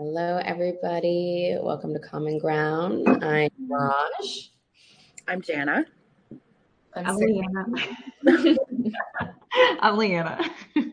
Hello, 0.00 0.40
everybody. 0.44 1.56
Welcome 1.60 1.92
to 1.92 1.98
Common 1.98 2.38
Ground. 2.38 3.04
I'm 3.20 3.50
Raj. 3.68 4.52
I'm 5.26 5.42
Jana. 5.42 5.86
I'm, 6.94 7.04
I'm 7.04 7.16
Leanna. 7.16 7.66
I'm 9.80 9.96
Leanna. 9.96 10.48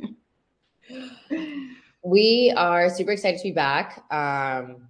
we 2.03 2.51
are 2.57 2.89
super 2.89 3.11
excited 3.11 3.37
to 3.37 3.43
be 3.43 3.51
back. 3.51 4.03
Um, 4.09 4.89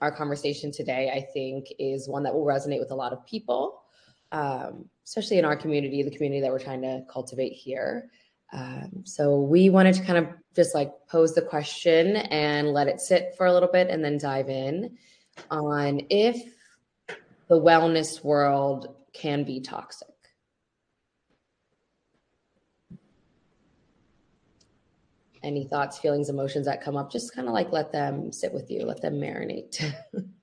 our 0.00 0.12
conversation 0.16 0.70
today, 0.70 1.10
I 1.12 1.26
think, 1.34 1.66
is 1.80 2.08
one 2.08 2.22
that 2.22 2.32
will 2.32 2.46
resonate 2.46 2.78
with 2.78 2.92
a 2.92 2.94
lot 2.94 3.12
of 3.12 3.26
people, 3.26 3.82
um, 4.30 4.88
especially 5.04 5.38
in 5.38 5.44
our 5.44 5.56
community, 5.56 6.04
the 6.04 6.12
community 6.12 6.42
that 6.42 6.52
we're 6.52 6.60
trying 6.60 6.82
to 6.82 7.02
cultivate 7.10 7.54
here. 7.54 8.08
Um, 8.52 9.02
so 9.04 9.40
we 9.40 9.70
wanted 9.70 9.94
to 9.94 10.04
kind 10.04 10.18
of 10.18 10.28
just 10.54 10.74
like 10.74 10.92
pose 11.08 11.34
the 11.34 11.42
question 11.42 12.16
and 12.16 12.68
let 12.68 12.86
it 12.86 13.00
sit 13.00 13.34
for 13.36 13.46
a 13.46 13.52
little 13.52 13.70
bit 13.70 13.88
and 13.88 14.04
then 14.04 14.18
dive 14.18 14.50
in 14.50 14.98
on 15.50 16.02
if 16.10 16.54
the 17.48 17.60
wellness 17.60 18.22
world 18.22 18.94
can 19.14 19.44
be 19.44 19.60
toxic. 19.60 20.08
Any 25.42 25.64
thoughts, 25.64 25.98
feelings, 25.98 26.28
emotions 26.28 26.66
that 26.66 26.82
come 26.82 26.96
up, 26.96 27.10
just 27.10 27.34
kind 27.34 27.48
of 27.48 27.54
like 27.54 27.72
let 27.72 27.90
them 27.90 28.32
sit 28.32 28.52
with 28.52 28.70
you, 28.70 28.84
let 28.84 29.00
them 29.00 29.14
marinate. 29.14 29.82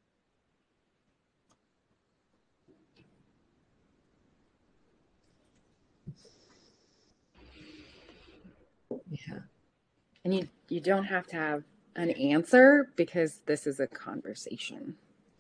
And 10.26 10.36
you 10.36 10.48
you 10.68 10.80
don't 10.80 11.06
have 11.06 11.28
to 11.28 11.36
have 11.36 11.64
an 11.96 12.12
answer 12.12 12.92
because 12.96 13.42
this 13.46 13.68
is 13.68 13.80
a 13.80 13.88
conversation. 13.88 14.96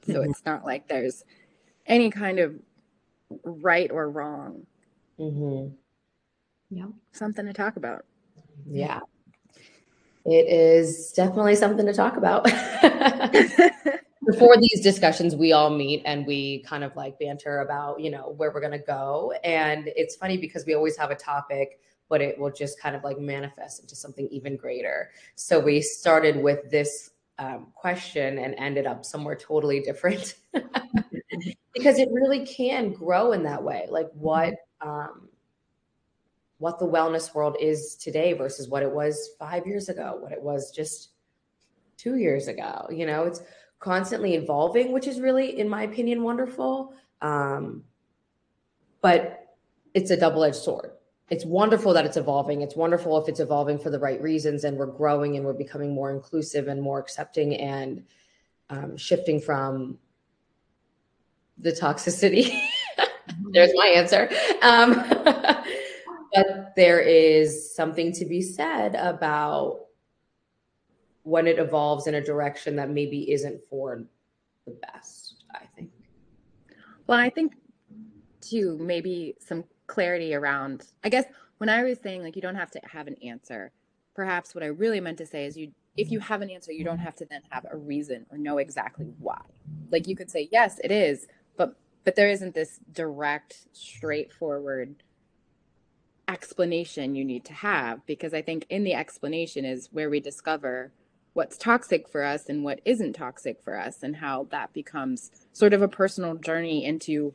So 0.05 0.13
mm-hmm. 0.13 0.31
it's 0.31 0.45
not 0.45 0.65
like 0.65 0.87
there's 0.87 1.23
any 1.85 2.09
kind 2.09 2.39
of 2.39 2.55
right 3.43 3.91
or 3.91 4.09
wrong. 4.09 4.65
Mm-hmm. 5.19 5.73
Yeah. 6.69 6.87
Something 7.11 7.45
to 7.45 7.53
talk 7.53 7.75
about. 7.75 8.05
Yeah. 8.67 8.99
It 10.25 10.47
is 10.47 11.11
definitely 11.15 11.55
something 11.55 11.85
to 11.85 11.93
talk 11.93 12.17
about. 12.17 12.43
Before 14.25 14.57
these 14.57 14.81
discussions, 14.81 15.35
we 15.35 15.53
all 15.53 15.71
meet 15.71 16.03
and 16.05 16.27
we 16.27 16.59
kind 16.59 16.83
of 16.83 16.95
like 16.95 17.17
banter 17.17 17.61
about, 17.61 17.99
you 17.99 18.11
know, 18.11 18.33
where 18.37 18.51
we're 18.51 18.59
going 18.59 18.73
to 18.73 18.85
go. 18.85 19.33
And 19.43 19.89
it's 19.95 20.15
funny 20.15 20.37
because 20.37 20.65
we 20.65 20.75
always 20.75 20.97
have 20.97 21.09
a 21.09 21.15
topic 21.15 21.79
but 22.09 22.21
it 22.21 22.37
will 22.37 22.51
just 22.51 22.79
kind 22.81 22.95
of 22.95 23.03
like 23.03 23.19
manifest 23.19 23.79
into 23.79 23.95
something 23.95 24.27
even 24.29 24.57
greater. 24.57 25.11
So 25.35 25.59
we 25.59 25.81
started 25.81 26.41
with 26.41 26.69
this 26.69 27.11
um, 27.37 27.67
question 27.73 28.39
and 28.39 28.55
ended 28.55 28.85
up 28.85 29.05
somewhere 29.05 29.35
totally 29.35 29.79
different 29.79 30.33
because 31.73 31.99
it 31.99 32.09
really 32.11 32.45
can 32.45 32.91
grow 32.91 33.31
in 33.31 33.43
that 33.43 33.63
way. 33.63 33.87
Like 33.89 34.09
what 34.13 34.55
um, 34.81 35.29
what 36.57 36.79
the 36.79 36.87
wellness 36.87 37.33
world 37.33 37.55
is 37.59 37.95
today 37.95 38.33
versus 38.33 38.67
what 38.67 38.83
it 38.83 38.91
was 38.91 39.29
five 39.39 39.65
years 39.65 39.87
ago, 39.87 40.17
what 40.19 40.33
it 40.33 40.41
was 40.41 40.71
just 40.71 41.11
two 41.95 42.17
years 42.17 42.47
ago. 42.49 42.87
You 42.91 43.05
know, 43.05 43.23
it's 43.23 43.41
constantly 43.79 44.33
evolving, 44.35 44.91
which 44.91 45.07
is 45.07 45.21
really, 45.21 45.57
in 45.59 45.69
my 45.69 45.83
opinion, 45.83 46.23
wonderful. 46.23 46.93
Um, 47.21 47.83
but 49.01 49.55
it's 49.93 50.11
a 50.11 50.17
double 50.17 50.43
edged 50.43 50.57
sword 50.57 50.91
it's 51.29 51.45
wonderful 51.45 51.93
that 51.93 52.05
it's 52.05 52.17
evolving. 52.17 52.61
It's 52.61 52.75
wonderful 52.75 53.17
if 53.21 53.29
it's 53.29 53.39
evolving 53.39 53.77
for 53.77 53.89
the 53.89 53.99
right 53.99 54.21
reasons 54.21 54.63
and 54.63 54.77
we're 54.77 54.87
growing 54.87 55.35
and 55.35 55.45
we're 55.45 55.53
becoming 55.53 55.93
more 55.93 56.11
inclusive 56.11 56.67
and 56.67 56.81
more 56.81 56.99
accepting 56.99 57.55
and 57.55 58.03
um, 58.69 58.97
shifting 58.97 59.39
from 59.39 59.99
the 61.57 61.71
toxicity. 61.71 62.59
There's 63.51 63.71
my 63.75 63.87
answer. 63.87 64.29
Um, 64.63 65.03
but 66.33 66.73
there 66.75 66.99
is 66.99 67.75
something 67.75 68.11
to 68.13 68.25
be 68.25 68.41
said 68.41 68.95
about 68.95 69.81
when 71.23 71.45
it 71.45 71.59
evolves 71.59 72.07
in 72.07 72.15
a 72.15 72.21
direction 72.21 72.75
that 72.77 72.89
maybe 72.89 73.31
isn't 73.31 73.61
for 73.69 74.03
the 74.65 74.71
best, 74.71 75.43
I 75.53 75.65
think. 75.75 75.91
Well, 77.05 77.19
I 77.19 77.29
think 77.29 77.53
too, 78.41 78.77
maybe 78.79 79.35
some 79.39 79.63
clarity 79.89 80.33
around 80.33 80.85
i 81.03 81.09
guess 81.09 81.25
when 81.57 81.67
i 81.67 81.83
was 81.83 81.99
saying 81.99 82.23
like 82.23 82.35
you 82.35 82.41
don't 82.41 82.55
have 82.55 82.71
to 82.71 82.79
have 82.85 83.07
an 83.07 83.15
answer 83.23 83.71
perhaps 84.13 84.55
what 84.55 84.63
i 84.63 84.67
really 84.67 85.01
meant 85.01 85.17
to 85.17 85.25
say 85.25 85.45
is 85.45 85.57
you 85.57 85.71
if 85.97 86.11
you 86.11 86.19
mm-hmm. 86.19 86.27
have 86.27 86.41
an 86.41 86.49
answer 86.49 86.71
you 86.71 86.83
don't 86.83 86.95
mm-hmm. 86.95 87.05
have 87.05 87.15
to 87.15 87.25
then 87.25 87.41
have 87.49 87.65
a 87.69 87.77
reason 87.77 88.25
or 88.31 88.37
know 88.37 88.57
exactly 88.57 89.05
why. 89.19 89.41
Like 89.91 90.07
you 90.07 90.15
could 90.15 90.31
say 90.31 90.47
yes 90.51 90.79
it 90.83 90.91
is 90.91 91.27
but 91.57 91.75
but 92.03 92.15
there 92.15 92.29
isn't 92.29 92.55
this 92.55 92.79
direct 92.91 93.67
straightforward 93.73 95.03
explanation 96.27 97.15
you 97.15 97.25
need 97.25 97.43
to 97.43 97.53
have 97.53 98.05
because 98.05 98.35
i 98.35 98.41
think 98.41 98.65
in 98.69 98.83
the 98.83 98.93
explanation 98.93 99.65
is 99.65 99.89
where 99.91 100.11
we 100.11 100.19
discover 100.19 100.91
what's 101.33 101.57
toxic 101.57 102.07
for 102.07 102.23
us 102.23 102.49
and 102.49 102.63
what 102.63 102.79
isn't 102.85 103.13
toxic 103.13 103.61
for 103.63 103.79
us 103.79 104.03
and 104.03 104.15
how 104.15 104.47
that 104.51 104.71
becomes 104.73 105.31
sort 105.53 105.73
of 105.73 105.81
a 105.81 105.87
personal 105.87 106.35
journey 106.35 106.85
into 106.85 107.31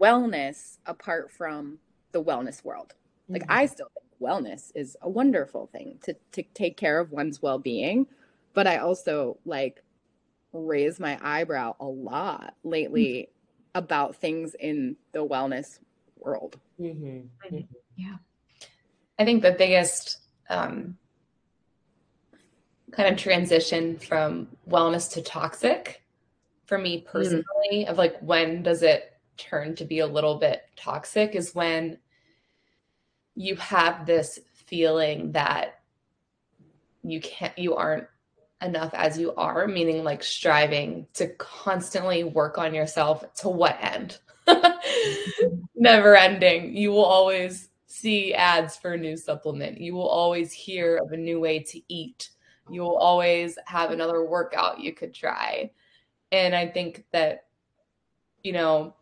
wellness 0.00 0.78
apart 0.86 1.30
from 1.30 1.78
the 2.12 2.22
wellness 2.22 2.64
world. 2.64 2.94
Like 3.28 3.42
mm-hmm. 3.42 3.52
I 3.52 3.66
still 3.66 3.90
think 3.94 4.06
wellness 4.20 4.72
is 4.74 4.96
a 5.02 5.08
wonderful 5.08 5.66
thing 5.66 5.98
to 6.04 6.16
to 6.32 6.42
take 6.54 6.76
care 6.76 6.98
of 7.00 7.12
one's 7.12 7.42
well-being, 7.42 8.06
but 8.54 8.66
I 8.66 8.78
also 8.78 9.38
like 9.44 9.82
raise 10.52 10.98
my 10.98 11.18
eyebrow 11.22 11.76
a 11.80 11.86
lot 11.86 12.54
lately 12.64 13.28
mm-hmm. 13.28 13.78
about 13.78 14.16
things 14.16 14.54
in 14.58 14.96
the 15.12 15.26
wellness 15.26 15.78
world. 16.16 16.58
Mm-hmm. 16.80 17.06
mm-hmm. 17.06 17.60
Yeah. 17.96 18.16
I 19.18 19.24
think 19.24 19.42
the 19.42 19.52
biggest 19.52 20.18
um, 20.50 20.98
kind 22.92 23.08
of 23.08 23.18
transition 23.18 23.98
from 23.98 24.48
wellness 24.68 25.12
to 25.12 25.22
toxic 25.22 26.02
for 26.66 26.78
me 26.78 27.00
mm. 27.00 27.06
personally 27.06 27.44
mm. 27.72 27.86
of 27.86 27.98
like 27.98 28.18
when 28.20 28.62
does 28.62 28.82
it 28.82 29.15
turn 29.36 29.74
to 29.76 29.84
be 29.84 30.00
a 30.00 30.06
little 30.06 30.38
bit 30.38 30.62
toxic 30.76 31.34
is 31.34 31.54
when 31.54 31.98
you 33.34 33.56
have 33.56 34.06
this 34.06 34.38
feeling 34.66 35.32
that 35.32 35.80
you 37.02 37.20
can't 37.20 37.56
you 37.58 37.74
aren't 37.74 38.06
enough 38.62 38.92
as 38.94 39.18
you 39.18 39.34
are 39.34 39.68
meaning 39.68 40.02
like 40.02 40.22
striving 40.22 41.06
to 41.12 41.28
constantly 41.36 42.24
work 42.24 42.58
on 42.58 42.74
yourself 42.74 43.24
to 43.34 43.48
what 43.48 43.78
end? 43.80 44.18
Never 45.74 46.16
ending. 46.16 46.76
You 46.76 46.90
will 46.90 47.04
always 47.04 47.68
see 47.86 48.34
ads 48.34 48.76
for 48.76 48.94
a 48.94 48.98
new 48.98 49.16
supplement. 49.16 49.80
You 49.80 49.94
will 49.94 50.08
always 50.08 50.52
hear 50.52 50.96
of 50.96 51.12
a 51.12 51.16
new 51.16 51.38
way 51.38 51.60
to 51.60 51.80
eat. 51.88 52.30
You 52.70 52.80
will 52.80 52.96
always 52.96 53.58
have 53.66 53.90
another 53.90 54.24
workout 54.24 54.80
you 54.80 54.92
could 54.92 55.14
try. 55.14 55.70
And 56.32 56.56
i 56.56 56.66
think 56.66 57.04
that 57.12 57.44
you 58.42 58.52
know 58.52 58.94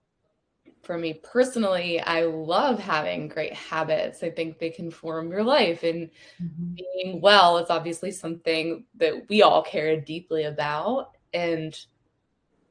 for 0.84 0.98
me 0.98 1.14
personally, 1.14 2.00
I 2.00 2.22
love 2.24 2.78
having 2.78 3.28
great 3.28 3.54
habits. 3.54 4.22
I 4.22 4.30
think 4.30 4.58
they 4.58 4.70
can 4.70 4.90
form 4.90 5.30
your 5.30 5.42
life 5.42 5.82
and 5.82 6.10
mm-hmm. 6.42 6.74
being 6.74 7.20
well 7.20 7.58
is 7.58 7.70
obviously 7.70 8.10
something 8.10 8.84
that 8.96 9.28
we 9.28 9.42
all 9.42 9.62
care 9.62 10.00
deeply 10.00 10.44
about. 10.44 11.16
And 11.32 11.76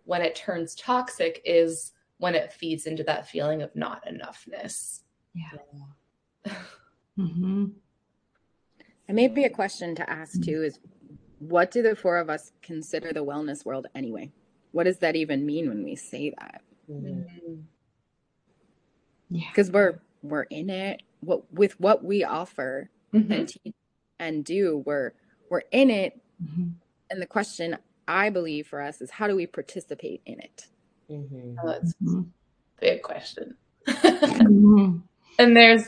when 0.06 0.22
it 0.22 0.36
turns 0.36 0.76
toxic 0.76 1.42
is 1.46 1.92
when 2.18 2.36
it 2.36 2.54
feeds 2.54 2.86
into 2.86 3.04
that 3.04 3.28
feeling 3.28 3.62
of 3.62 3.76
not 3.76 4.06
enoughness. 4.06 5.02
Yeah. 5.34 6.54
mm-hmm. 7.18 7.66
And 9.08 9.16
maybe 9.16 9.44
a 9.44 9.50
question 9.50 9.96
to 9.96 10.10
ask 10.10 10.42
too 10.42 10.64
is 10.64 10.80
what 11.40 11.72
do 11.72 11.82
the 11.82 11.96
four 11.96 12.18
of 12.18 12.30
us 12.30 12.52
consider 12.62 13.12
the 13.12 13.26
wellness 13.26 13.66
world 13.66 13.88
anyway? 13.94 14.32
What 14.72 14.86
does 14.86 15.00
that 15.00 15.16
even 15.16 15.46
mean 15.46 15.68
when 15.68 15.84
we 15.84 15.96
say 15.96 16.34
that? 16.40 16.62
Mm-hmm 16.90 17.62
because 19.34 19.70
yeah. 19.70 19.74
we're 19.74 20.00
we're 20.22 20.44
in 20.44 20.70
it 20.70 21.02
what 21.22 21.52
with 21.54 21.80
what 21.80 22.04
we 22.04 22.24
offer 22.24 22.90
mm-hmm. 23.14 23.32
and 23.32 23.48
teach 23.50 23.74
and 24.20 24.46
do 24.46 24.84
we're 24.86 25.14
we're 25.50 25.64
in 25.72 25.90
it 25.90 26.20
mm-hmm. 26.44 26.70
and 27.10 27.22
the 27.22 27.26
question 27.26 27.78
i 28.08 28.30
believe 28.30 28.68
for 28.68 28.82
us 28.82 29.02
is 29.02 29.12
how 29.12 29.28
do 29.28 29.36
we 29.36 29.46
participate 29.46 30.22
in 30.26 30.40
it 30.40 30.68
mm-hmm. 31.10 31.56
oh, 31.64 31.68
that's 31.68 31.92
a 31.92 32.04
mm-hmm. 32.04 32.22
big 32.80 33.02
question 33.02 33.56
mm-hmm. 33.88 34.98
and 35.40 35.58
there's 35.58 35.86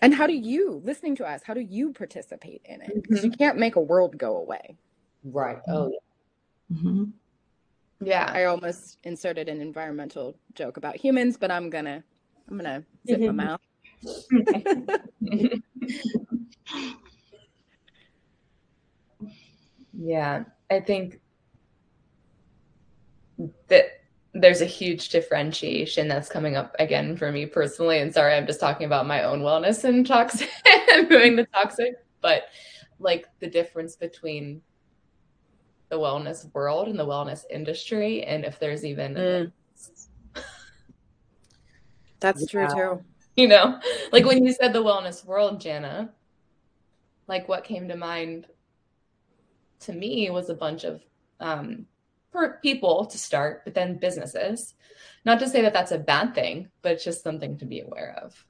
and 0.00 0.14
how 0.14 0.26
do 0.26 0.32
you 0.32 0.82
listening 0.84 1.14
to 1.14 1.24
us 1.24 1.42
how 1.44 1.54
do 1.54 1.60
you 1.60 1.92
participate 1.92 2.62
in 2.64 2.80
it 2.80 2.90
because 2.94 3.24
you 3.24 3.30
mm-hmm. 3.30 3.38
can't 3.38 3.58
make 3.58 3.76
a 3.76 3.80
world 3.80 4.18
go 4.18 4.36
away 4.36 4.76
right 5.24 5.58
oh 5.68 5.88
yeah 5.88 7.04
yeah, 8.04 8.30
I 8.32 8.44
almost 8.44 8.98
inserted 9.04 9.48
an 9.48 9.60
environmental 9.60 10.36
joke 10.54 10.76
about 10.76 10.96
humans, 10.96 11.36
but 11.36 11.50
I'm 11.50 11.70
gonna 11.70 12.02
I'm 12.48 12.56
gonna 12.56 12.84
zip 13.06 13.20
my 13.20 13.32
mouth. 13.32 13.60
Yeah, 19.94 20.44
I 20.70 20.80
think 20.80 21.20
that 23.68 23.86
there's 24.34 24.62
a 24.62 24.66
huge 24.66 25.10
differentiation 25.10 26.08
that's 26.08 26.28
coming 26.28 26.56
up 26.56 26.74
again 26.78 27.16
for 27.16 27.30
me 27.30 27.46
personally. 27.46 27.98
And 27.98 28.12
sorry, 28.12 28.34
I'm 28.34 28.46
just 28.46 28.60
talking 28.60 28.86
about 28.86 29.06
my 29.06 29.24
own 29.24 29.40
wellness 29.40 29.84
and 29.84 30.06
toxic, 30.06 30.48
moving 31.10 31.36
the 31.36 31.46
toxic, 31.52 31.94
but 32.20 32.44
like 32.98 33.26
the 33.40 33.46
difference 33.48 33.96
between 33.96 34.62
the 35.92 35.98
wellness 35.98 36.50
world 36.54 36.88
and 36.88 36.98
the 36.98 37.04
wellness 37.04 37.44
industry, 37.50 38.24
and 38.24 38.46
if 38.46 38.58
there's 38.58 38.82
even. 38.82 39.14
Mm. 39.14 39.52
That's 42.18 42.46
true 42.46 42.66
too. 42.68 43.04
You 43.36 43.48
know, 43.48 43.78
like 44.10 44.24
when 44.24 44.44
you 44.44 44.52
said 44.52 44.72
the 44.72 44.82
wellness 44.82 45.24
world, 45.24 45.60
Jana, 45.60 46.10
like 47.28 47.46
what 47.46 47.64
came 47.64 47.88
to 47.88 47.96
mind 47.96 48.46
to 49.80 49.92
me 49.92 50.30
was 50.30 50.48
a 50.48 50.54
bunch 50.54 50.84
of 50.84 51.02
um, 51.40 51.86
for 52.30 52.58
people 52.62 53.04
to 53.06 53.18
start, 53.18 53.62
but 53.64 53.74
then 53.74 53.98
businesses. 53.98 54.74
Not 55.26 55.40
to 55.40 55.48
say 55.48 55.60
that 55.60 55.74
that's 55.74 55.92
a 55.92 55.98
bad 55.98 56.34
thing, 56.34 56.68
but 56.80 56.92
it's 56.92 57.04
just 57.04 57.22
something 57.22 57.58
to 57.58 57.66
be 57.66 57.80
aware 57.80 58.18
of. 58.22 58.46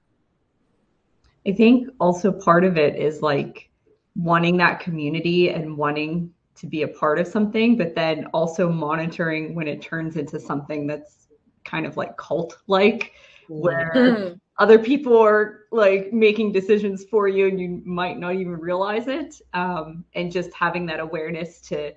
I 1.46 1.52
think 1.52 1.88
also 1.98 2.30
part 2.30 2.64
of 2.64 2.78
it 2.78 2.94
is 2.96 3.20
like 3.20 3.68
wanting 4.14 4.58
that 4.58 4.78
community 4.80 5.48
and 5.50 5.76
wanting 5.76 6.32
to 6.56 6.66
be 6.66 6.82
a 6.82 6.88
part 6.88 7.18
of 7.18 7.26
something, 7.26 7.76
but 7.76 7.94
then 7.94 8.26
also 8.26 8.70
monitoring 8.70 9.54
when 9.54 9.68
it 9.68 9.82
turns 9.82 10.16
into 10.16 10.38
something 10.38 10.86
that's 10.86 11.28
kind 11.64 11.86
of 11.86 11.96
like 11.96 12.16
cult 12.16 12.58
like, 12.66 13.12
where 13.48 13.92
hmm. 13.94 14.32
other 14.58 14.78
people 14.78 15.18
are 15.18 15.66
like 15.72 16.12
making 16.12 16.52
decisions 16.52 17.04
for 17.04 17.28
you 17.28 17.48
and 17.48 17.60
you 17.60 17.82
might 17.84 18.18
not 18.18 18.34
even 18.34 18.52
realize 18.52 19.08
it. 19.08 19.40
Um, 19.52 20.04
and 20.14 20.30
just 20.30 20.52
having 20.54 20.86
that 20.86 21.00
awareness 21.00 21.60
to 21.62 21.94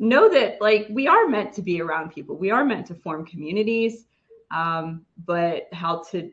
know 0.00 0.30
that 0.30 0.60
like 0.60 0.86
we 0.90 1.06
are 1.06 1.28
meant 1.28 1.52
to 1.52 1.62
be 1.62 1.80
around 1.80 2.10
people 2.10 2.36
we 2.36 2.50
are 2.50 2.64
meant 2.64 2.86
to 2.86 2.94
form 2.94 3.24
communities 3.24 4.06
um, 4.50 5.04
but 5.26 5.68
how 5.72 6.02
to 6.10 6.32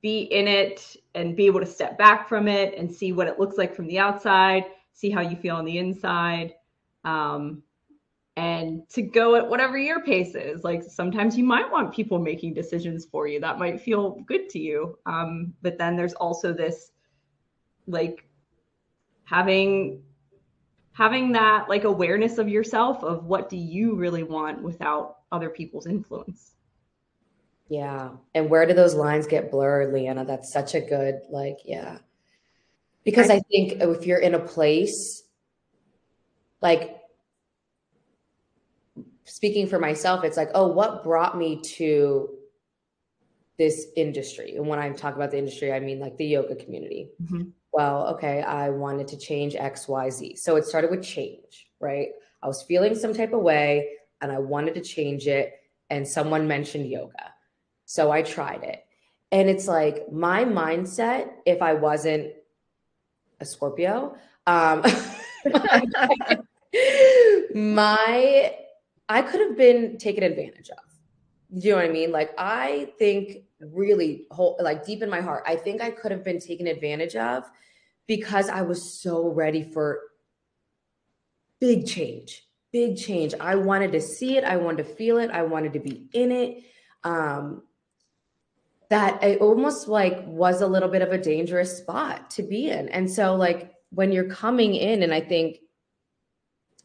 be 0.00 0.22
in 0.22 0.48
it 0.48 0.96
and 1.14 1.36
be 1.36 1.44
able 1.44 1.60
to 1.60 1.66
step 1.66 1.98
back 1.98 2.26
from 2.28 2.48
it 2.48 2.74
and 2.76 2.90
see 2.90 3.12
what 3.12 3.28
it 3.28 3.38
looks 3.38 3.58
like 3.58 3.74
from 3.76 3.86
the 3.86 3.98
outside 3.98 4.64
see 4.94 5.10
how 5.10 5.20
you 5.20 5.36
feel 5.36 5.54
on 5.54 5.66
the 5.66 5.78
inside 5.78 6.54
um, 7.04 7.62
and 8.36 8.88
to 8.88 9.02
go 9.02 9.36
at 9.36 9.48
whatever 9.48 9.78
your 9.78 10.02
pace 10.02 10.34
is 10.34 10.64
like 10.64 10.82
sometimes 10.82 11.36
you 11.36 11.44
might 11.44 11.70
want 11.70 11.94
people 11.94 12.18
making 12.18 12.52
decisions 12.52 13.04
for 13.04 13.28
you 13.28 13.38
that 13.40 13.58
might 13.58 13.80
feel 13.80 14.20
good 14.26 14.48
to 14.50 14.58
you. 14.58 14.98
Um, 15.06 15.54
but 15.62 15.78
then 15.78 15.96
there's 15.96 16.14
also 16.14 16.52
this 16.52 16.90
like 17.86 18.26
having 19.24 20.02
having 20.92 21.32
that 21.32 21.68
like 21.68 21.84
awareness 21.84 22.38
of 22.38 22.48
yourself 22.48 23.02
of 23.04 23.24
what 23.24 23.48
do 23.48 23.56
you 23.56 23.94
really 23.94 24.22
want 24.22 24.62
without 24.62 25.18
other 25.30 25.50
people's 25.50 25.86
influence. 25.86 26.52
Yeah. 27.68 28.10
And 28.34 28.50
where 28.50 28.66
do 28.66 28.74
those 28.74 28.94
lines 28.94 29.26
get 29.26 29.50
blurred 29.50 29.92
leanna? 29.92 30.24
That's 30.24 30.52
such 30.52 30.74
a 30.74 30.80
good 30.80 31.20
like 31.30 31.58
yeah. 31.64 31.98
Because 33.04 33.30
i, 33.30 33.34
I 33.34 33.40
think 33.50 33.80
if 33.80 34.06
you're 34.06 34.18
in 34.18 34.34
a 34.34 34.40
place 34.40 35.23
like 36.64 36.96
speaking 39.22 39.68
for 39.68 39.78
myself 39.78 40.24
it's 40.24 40.36
like 40.36 40.50
oh 40.54 40.66
what 40.66 41.04
brought 41.04 41.38
me 41.38 41.60
to 41.60 42.28
this 43.56 43.86
industry 43.96 44.56
and 44.56 44.66
when 44.66 44.80
i 44.80 44.90
talk 44.90 45.14
about 45.14 45.30
the 45.30 45.38
industry 45.38 45.72
i 45.72 45.78
mean 45.78 46.00
like 46.00 46.16
the 46.16 46.26
yoga 46.26 46.56
community 46.56 47.10
mm-hmm 47.22 47.50
well, 47.74 48.06
okay, 48.14 48.40
I 48.40 48.70
wanted 48.70 49.08
to 49.08 49.18
change 49.18 49.54
XYZ. 49.54 50.38
So 50.38 50.54
it 50.54 50.64
started 50.64 50.92
with 50.92 51.02
change, 51.02 51.66
right? 51.80 52.10
I 52.40 52.46
was 52.46 52.62
feeling 52.62 52.94
some 52.94 53.12
type 53.12 53.32
of 53.32 53.40
way 53.40 53.88
and 54.20 54.30
I 54.30 54.38
wanted 54.38 54.74
to 54.74 54.80
change 54.80 55.26
it. 55.26 55.54
And 55.90 56.06
someone 56.06 56.46
mentioned 56.46 56.88
yoga. 56.88 57.34
So 57.84 58.12
I 58.12 58.22
tried 58.22 58.62
it. 58.62 58.84
And 59.32 59.50
it's 59.50 59.66
like 59.66 60.10
my 60.12 60.44
mindset, 60.44 61.30
if 61.44 61.62
I 61.62 61.74
wasn't 61.74 62.32
a 63.40 63.44
Scorpio, 63.44 64.16
um, 64.46 64.84
my, 67.54 68.54
I 69.08 69.22
could 69.22 69.40
have 69.40 69.56
been 69.56 69.98
taken 69.98 70.22
advantage 70.22 70.70
of. 70.70 71.58
Do 71.58 71.68
you 71.68 71.74
know 71.74 71.80
what 71.80 71.86
I 71.86 71.92
mean? 71.92 72.10
Like, 72.10 72.30
I 72.36 72.92
think 72.98 73.44
really, 73.60 74.26
whole, 74.30 74.56
like 74.60 74.84
deep 74.84 75.02
in 75.02 75.10
my 75.10 75.20
heart, 75.20 75.44
I 75.46 75.56
think 75.56 75.80
I 75.80 75.90
could 75.90 76.10
have 76.10 76.24
been 76.24 76.40
taken 76.40 76.66
advantage 76.66 77.14
of 77.14 77.44
because 78.06 78.48
I 78.48 78.62
was 78.62 79.00
so 79.00 79.28
ready 79.28 79.62
for 79.62 80.00
big 81.60 81.86
change, 81.86 82.42
big 82.72 82.96
change. 82.96 83.34
I 83.40 83.54
wanted 83.54 83.92
to 83.92 84.00
see 84.00 84.36
it, 84.36 84.44
I 84.44 84.56
wanted 84.56 84.86
to 84.86 84.94
feel 84.94 85.18
it, 85.18 85.30
I 85.30 85.42
wanted 85.42 85.74
to 85.74 85.80
be 85.80 86.08
in 86.12 86.32
it. 86.32 86.64
Um, 87.04 87.62
that 88.90 89.22
it 89.22 89.40
almost 89.40 89.88
like 89.88 90.24
was 90.26 90.60
a 90.60 90.66
little 90.66 90.88
bit 90.88 91.02
of 91.02 91.10
a 91.10 91.18
dangerous 91.18 91.78
spot 91.78 92.30
to 92.30 92.42
be 92.42 92.70
in. 92.70 92.88
And 92.90 93.10
so, 93.10 93.34
like, 93.34 93.72
when 93.90 94.12
you're 94.12 94.28
coming 94.28 94.74
in, 94.74 95.02
and 95.02 95.14
I 95.14 95.20
think 95.20 95.58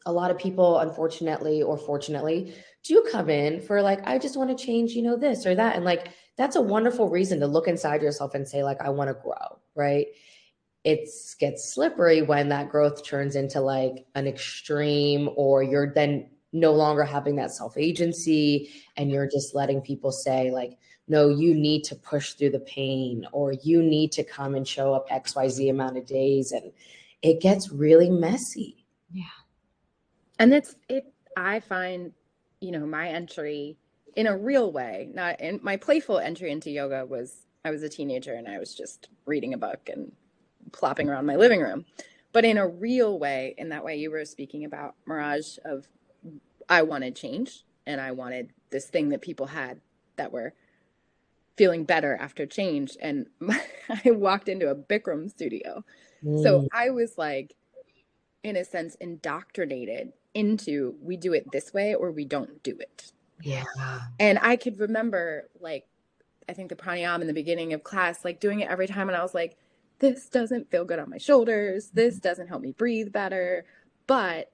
a 0.06 0.12
lot 0.12 0.30
of 0.30 0.38
people, 0.38 0.78
unfortunately 0.78 1.62
or 1.62 1.76
fortunately, 1.76 2.54
do 2.82 3.06
come 3.10 3.28
in 3.28 3.60
for 3.60 3.82
like, 3.82 4.06
I 4.06 4.18
just 4.18 4.36
want 4.36 4.56
to 4.56 4.64
change, 4.64 4.92
you 4.92 5.02
know, 5.02 5.16
this 5.16 5.46
or 5.46 5.54
that. 5.54 5.76
And 5.76 5.84
like, 5.84 6.08
that's 6.36 6.56
a 6.56 6.60
wonderful 6.60 7.08
reason 7.08 7.40
to 7.40 7.46
look 7.46 7.68
inside 7.68 8.02
yourself 8.02 8.34
and 8.34 8.48
say, 8.48 8.62
like, 8.62 8.80
I 8.80 8.88
want 8.88 9.08
to 9.08 9.14
grow, 9.14 9.58
right? 9.74 10.06
it 10.84 11.08
gets 11.38 11.74
slippery 11.74 12.22
when 12.22 12.48
that 12.48 12.70
growth 12.70 13.04
turns 13.04 13.36
into 13.36 13.60
like 13.60 14.06
an 14.14 14.26
extreme 14.26 15.28
or 15.36 15.62
you're 15.62 15.92
then 15.92 16.28
no 16.52 16.72
longer 16.72 17.04
having 17.04 17.36
that 17.36 17.52
self 17.52 17.76
agency 17.76 18.70
and 18.96 19.10
you're 19.10 19.28
just 19.28 19.54
letting 19.54 19.80
people 19.80 20.10
say 20.10 20.50
like 20.50 20.78
no 21.06 21.28
you 21.28 21.54
need 21.54 21.84
to 21.84 21.94
push 21.94 22.32
through 22.32 22.50
the 22.50 22.60
pain 22.60 23.26
or 23.32 23.52
you 23.62 23.82
need 23.82 24.10
to 24.10 24.24
come 24.24 24.54
and 24.54 24.66
show 24.66 24.94
up 24.94 25.08
xyz 25.10 25.70
amount 25.70 25.98
of 25.98 26.06
days 26.06 26.50
and 26.50 26.72
it 27.22 27.40
gets 27.40 27.70
really 27.70 28.10
messy 28.10 28.84
yeah 29.12 29.24
and 30.40 30.52
it's 30.52 30.74
it 30.88 31.04
i 31.36 31.60
find 31.60 32.12
you 32.60 32.72
know 32.72 32.84
my 32.84 33.08
entry 33.08 33.76
in 34.16 34.26
a 34.26 34.36
real 34.36 34.72
way 34.72 35.08
not 35.14 35.40
in 35.40 35.60
my 35.62 35.76
playful 35.76 36.18
entry 36.18 36.50
into 36.50 36.70
yoga 36.70 37.06
was 37.06 37.46
i 37.64 37.70
was 37.70 37.84
a 37.84 37.88
teenager 37.88 38.34
and 38.34 38.48
i 38.48 38.58
was 38.58 38.74
just 38.74 39.08
reading 39.26 39.54
a 39.54 39.58
book 39.58 39.88
and 39.88 40.10
plopping 40.72 41.08
around 41.08 41.26
my 41.26 41.36
living 41.36 41.60
room, 41.60 41.84
but 42.32 42.44
in 42.44 42.58
a 42.58 42.66
real 42.66 43.18
way, 43.18 43.54
in 43.58 43.70
that 43.70 43.84
way 43.84 43.96
you 43.96 44.10
were 44.10 44.24
speaking 44.24 44.64
about 44.64 44.94
Mirage 45.06 45.58
of 45.64 45.88
I 46.68 46.82
wanted 46.82 47.16
change 47.16 47.64
and 47.86 48.00
I 48.00 48.12
wanted 48.12 48.52
this 48.70 48.86
thing 48.86 49.08
that 49.08 49.22
people 49.22 49.46
had 49.46 49.80
that 50.16 50.32
were 50.32 50.54
feeling 51.56 51.84
better 51.84 52.16
after 52.20 52.46
change. 52.46 52.96
And 53.00 53.26
my, 53.40 53.60
I 54.04 54.12
walked 54.12 54.48
into 54.48 54.70
a 54.70 54.74
Bikram 54.74 55.28
studio. 55.30 55.84
Mm. 56.24 56.42
So 56.42 56.68
I 56.72 56.90
was 56.90 57.18
like, 57.18 57.54
in 58.42 58.56
a 58.56 58.64
sense, 58.64 58.94
indoctrinated 58.96 60.12
into 60.34 60.94
we 61.02 61.16
do 61.16 61.32
it 61.32 61.50
this 61.52 61.72
way 61.72 61.94
or 61.94 62.10
we 62.10 62.24
don't 62.24 62.62
do 62.62 62.76
it. 62.78 63.12
Yeah. 63.42 63.64
And 64.18 64.38
I 64.40 64.56
could 64.56 64.78
remember 64.78 65.48
like 65.60 65.86
I 66.48 66.52
think 66.52 66.68
the 66.68 66.76
pranayama 66.76 67.22
in 67.22 67.26
the 67.26 67.32
beginning 67.32 67.72
of 67.72 67.84
class, 67.84 68.24
like 68.24 68.40
doing 68.40 68.60
it 68.60 68.68
every 68.68 68.86
time 68.86 69.08
and 69.08 69.16
I 69.16 69.22
was 69.22 69.34
like, 69.34 69.56
this 70.00 70.28
doesn't 70.28 70.70
feel 70.70 70.84
good 70.84 70.98
on 70.98 71.10
my 71.10 71.18
shoulders. 71.18 71.90
This 71.90 72.16
mm-hmm. 72.16 72.22
doesn't 72.22 72.48
help 72.48 72.62
me 72.62 72.72
breathe 72.72 73.12
better. 73.12 73.64
But 74.06 74.50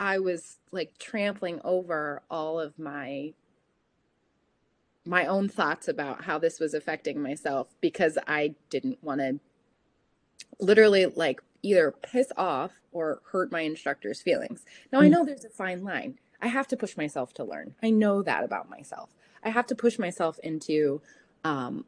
I 0.00 0.18
was 0.18 0.58
like 0.72 0.98
trampling 0.98 1.60
over 1.62 2.22
all 2.30 2.58
of 2.58 2.78
my 2.78 3.34
my 5.06 5.26
own 5.26 5.48
thoughts 5.48 5.86
about 5.86 6.24
how 6.24 6.38
this 6.38 6.58
was 6.58 6.72
affecting 6.72 7.20
myself 7.20 7.74
because 7.80 8.16
I 8.26 8.54
didn't 8.70 9.02
want 9.04 9.20
to 9.20 9.38
literally 10.58 11.06
like 11.06 11.42
either 11.62 11.92
piss 11.92 12.32
off 12.36 12.72
or 12.94 13.20
hurt 13.32 13.52
my 13.52 13.60
instructor's 13.60 14.22
feelings. 14.22 14.64
Now 14.90 15.00
I 15.00 15.08
mm. 15.08 15.10
know 15.10 15.24
there's 15.24 15.44
a 15.44 15.50
fine 15.50 15.84
line. 15.84 16.18
I 16.40 16.48
have 16.48 16.66
to 16.68 16.76
push 16.76 16.96
myself 16.96 17.34
to 17.34 17.44
learn. 17.44 17.74
I 17.82 17.90
know 17.90 18.22
that 18.22 18.44
about 18.44 18.70
myself. 18.70 19.10
I 19.42 19.50
have 19.50 19.66
to 19.66 19.74
push 19.74 19.98
myself 19.98 20.38
into 20.42 21.02
um, 21.44 21.84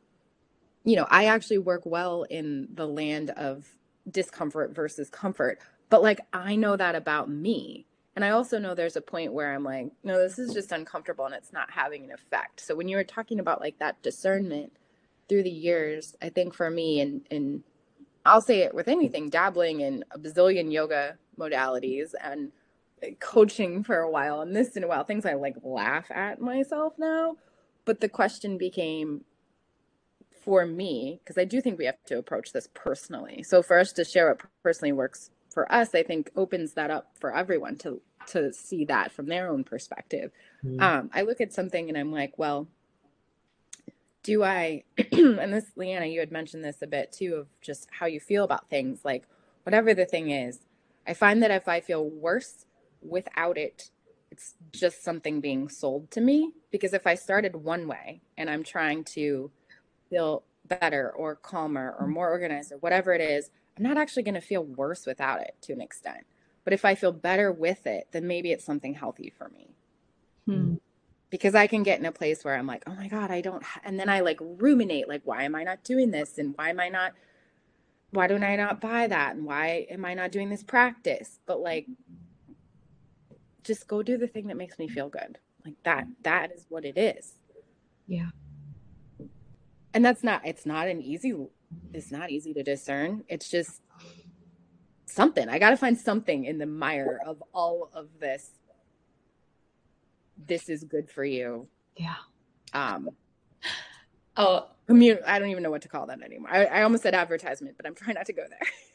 you 0.87 0.95
know, 0.95 1.07
I 1.11 1.27
actually 1.27 1.59
work 1.59 1.83
well 1.85 2.23
in 2.23 2.69
the 2.73 2.87
land 2.87 3.31
of 3.31 3.67
discomfort 4.09 4.73
versus 4.73 5.11
comfort. 5.11 5.59
But 5.91 6.01
like, 6.01 6.21
I 6.33 6.55
know 6.55 6.77
that 6.77 6.95
about 6.95 7.29
me. 7.29 7.87
And 8.15 8.25
I 8.25 8.31
also 8.31 8.59
know 8.59 8.75
there's 8.75 8.97
a 8.97 9.03
point 9.03 9.33
where 9.33 9.53
I'm 9.53 9.65
like, 9.65 9.91
no, 10.05 10.17
this 10.17 10.39
is 10.39 10.55
just 10.55 10.71
uncomfortable 10.71 11.27
and 11.27 11.35
it's 11.35 11.53
not 11.53 11.73
having 11.73 12.05
an 12.05 12.13
effect. 12.13 12.61
So 12.61 12.77
when 12.77 12.89
you 12.89 12.97
were 12.97 13.05
talking 13.05 13.41
about 13.41 13.61
like 13.61 13.79
that 13.81 14.01
discernment 14.03 14.73
through 15.29 15.43
the 15.43 15.51
years, 15.51 16.15
I 16.23 16.29
think 16.29 16.55
for 16.55 16.71
me, 16.71 17.01
and, 17.01 17.27
and 17.33 17.65
I'll 18.27 18.41
say 18.41 18.61
it 18.61 18.75
with 18.75 18.89
anything, 18.89 19.31
dabbling 19.31 19.81
in 19.81 20.05
a 20.11 20.19
bazillion 20.19 20.73
yoga 20.73 21.17
modalities 21.39 22.13
and 22.23 22.53
coaching 23.21 23.83
for 23.83 23.99
a 23.99 24.11
while 24.11 24.41
and 24.41 24.55
this 24.55 24.77
and 24.77 24.85
a 24.85 24.89
while, 24.89 25.05
things 25.05 25.27
I 25.27 25.35
like 25.35 25.57
laugh 25.63 26.11
at 26.11 26.41
myself 26.41 26.95
now. 26.99 27.37
But 27.85 28.01
the 28.01 28.09
question 28.09 28.59
became, 28.59 29.25
for 30.45 30.67
me, 30.67 31.21
because 31.23 31.39
I 31.39 31.45
do 31.45 31.61
think 31.61 31.79
we 31.79 31.87
have 31.87 32.03
to 32.07 32.19
approach 32.19 32.53
this 32.53 32.69
personally. 32.73 33.43
So 33.43 33.63
for 33.63 33.79
us 33.79 33.93
to 33.95 34.05
share 34.05 34.29
what 34.29 34.41
personally 34.63 34.93
works 34.93 35.31
for 35.53 35.71
us, 35.73 35.95
I 35.95 36.03
think 36.03 36.31
opens 36.37 36.75
that 36.75 36.91
up 36.91 37.13
for 37.19 37.35
everyone 37.35 37.77
to 37.79 38.01
to 38.29 38.53
see 38.53 38.85
that 38.87 39.13
from 39.13 39.27
their 39.27 39.49
own 39.49 39.63
perspective. 39.63 40.33
Mm-hmm. 40.65 40.83
Um, 40.83 41.11
I 41.15 41.23
look 41.23 41.41
at 41.41 41.53
something 41.53 41.89
and 41.89 41.97
I'm 41.97 42.11
like, 42.11 42.37
well, 42.39 42.67
do 44.27 44.43
I, 44.43 44.83
and 45.13 45.55
this, 45.55 45.67
Leanna, 45.77 46.07
you 46.07 46.19
had 46.19 46.33
mentioned 46.33 46.65
this 46.65 46.83
a 46.83 46.87
bit 46.87 47.13
too, 47.13 47.37
of 47.37 47.47
just 47.61 47.89
how 47.93 48.07
you 48.07 48.19
feel 48.19 48.43
about 48.43 48.69
things. 48.69 49.05
Like, 49.05 49.23
whatever 49.63 49.95
the 49.95 50.05
thing 50.05 50.31
is, 50.31 50.59
I 51.07 51.15
find 51.15 51.41
that 51.45 51.53
if 51.53 51.69
I 51.69 51.81
feel 51.81 52.05
worse 52.05 52.67
without 53.01 53.57
it, 53.57 53.91
it's 54.33 54.55
just 54.73 55.05
something 55.05 55.41
being 55.41 55.69
sold 55.69 56.11
to 56.11 56.21
me. 56.21 56.53
Because 56.73 56.93
if 56.93 57.07
I 57.07 57.15
started 57.15 57.55
one 57.55 57.87
way 57.87 58.21
and 58.37 58.51
I'm 58.51 58.65
trying 58.65 59.05
to 59.15 59.53
feel 60.11 60.43
better 60.67 61.09
or 61.09 61.37
calmer 61.37 61.95
or 61.97 62.09
more 62.09 62.29
organized 62.29 62.73
or 62.73 62.79
whatever 62.79 63.13
it 63.15 63.21
is, 63.21 63.51
I'm 63.77 63.85
not 63.85 63.97
actually 63.97 64.25
going 64.25 64.35
to 64.35 64.41
feel 64.41 64.65
worse 64.65 65.07
without 65.07 65.41
it 65.41 65.55
to 65.63 65.73
an 65.73 65.81
extent. 65.81 66.27
But 66.65 66.73
if 66.73 66.85
I 66.85 66.97
feel 66.97 67.13
better 67.13 67.53
with 67.53 67.87
it, 67.87 68.09
then 68.11 68.27
maybe 68.27 68.51
it's 68.51 68.65
something 68.65 68.95
healthy 68.95 69.33
for 69.39 69.49
me. 69.51 69.69
Hmm. 70.47 70.75
Because 71.37 71.55
I 71.55 71.67
can 71.67 71.83
get 71.83 72.01
in 72.01 72.07
a 72.07 72.13
place 72.13 72.45
where 72.45 72.55
I'm 72.55 72.67
like, 72.67 72.85
oh 72.87 72.95
my 72.95 73.09
God, 73.09 73.31
I 73.31 73.41
don't, 73.43 73.63
ha-. 73.63 73.81
and 73.85 74.01
then 74.01 74.09
I 74.09 74.21
like 74.21 74.39
ruminate, 74.41 75.09
like, 75.09 75.23
why 75.25 75.43
am 75.43 75.55
I 75.55 75.65
not 75.65 75.85
doing 75.85 76.11
this? 76.11 76.39
And 76.39 76.55
why 76.57 76.71
am 76.71 76.81
I 76.81 76.89
not, 76.89 77.13
why 78.11 78.27
don't 78.27 78.43
I 78.43 78.57
not 78.57 78.81
buy 78.81 79.07
that? 79.07 79.37
And 79.37 79.45
why 79.45 79.87
am 79.91 80.05
I 80.05 80.15
not 80.15 80.33
doing 80.33 80.49
this 80.49 80.63
practice? 80.63 81.39
But 81.45 81.61
like, 81.61 81.87
just 83.63 83.87
go 83.87 84.03
do 84.03 84.17
the 84.17 84.27
thing 84.27 84.47
that 84.47 84.57
makes 84.57 84.79
me 84.79 84.89
feel 84.89 85.11
good. 85.11 85.39
Like 85.65 85.75
that, 85.83 86.07
that 86.23 86.53
is 86.53 86.65
what 86.69 86.85
it 86.85 86.97
is. 86.97 87.35
Yeah. 88.07 88.31
And 89.93 90.05
that's 90.05 90.25
not, 90.25 90.47
it's 90.47 90.65
not 90.65 90.89
an 90.89 91.03
easy, 91.03 91.35
it's 91.93 92.11
not 92.11 92.31
easy 92.31 92.55
to 92.55 92.63
discern. 92.63 93.25
It's 93.29 93.51
just, 93.51 93.83
something. 95.07 95.49
I 95.49 95.59
got 95.59 95.71
to 95.71 95.77
find 95.77 95.97
something 95.97 96.45
in 96.45 96.59
the 96.59 96.67
mire 96.67 97.21
of 97.27 97.43
all 97.55 97.91
of 97.95 98.09
this. 98.21 98.51
This 100.37 100.69
is 100.69 100.85
good 100.85 101.11
for 101.11 101.25
you. 101.25 101.69
Yeah. 101.97 102.15
Um. 102.73 103.11
Oh, 104.37 104.69
commun- 104.87 105.21
I 105.27 105.39
don't 105.39 105.49
even 105.49 105.63
know 105.63 105.71
what 105.71 105.83
to 105.83 105.89
call 105.89 106.07
that 106.07 106.21
anymore. 106.23 106.51
I, 106.53 106.65
I 106.67 106.83
almost 106.83 107.03
said 107.03 107.15
advertisement, 107.15 107.77
but 107.77 107.87
I'm 107.87 107.95
trying 107.95 108.15
not 108.15 108.27
to 108.27 108.33
go 108.33 108.43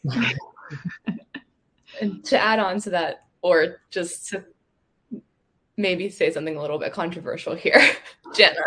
there. 0.04 0.32
and 2.02 2.24
to 2.26 2.38
add 2.38 2.60
on 2.60 2.80
to 2.82 2.92
that, 2.92 3.26
or 3.42 3.82
just 3.90 4.30
to 4.30 4.44
maybe 5.78 6.10
say 6.10 6.32
something 6.32 6.56
a 6.56 6.62
little 6.62 6.78
bit 6.78 6.94
controversial 6.94 7.56
here, 7.56 7.82
Jenna, 8.36 8.62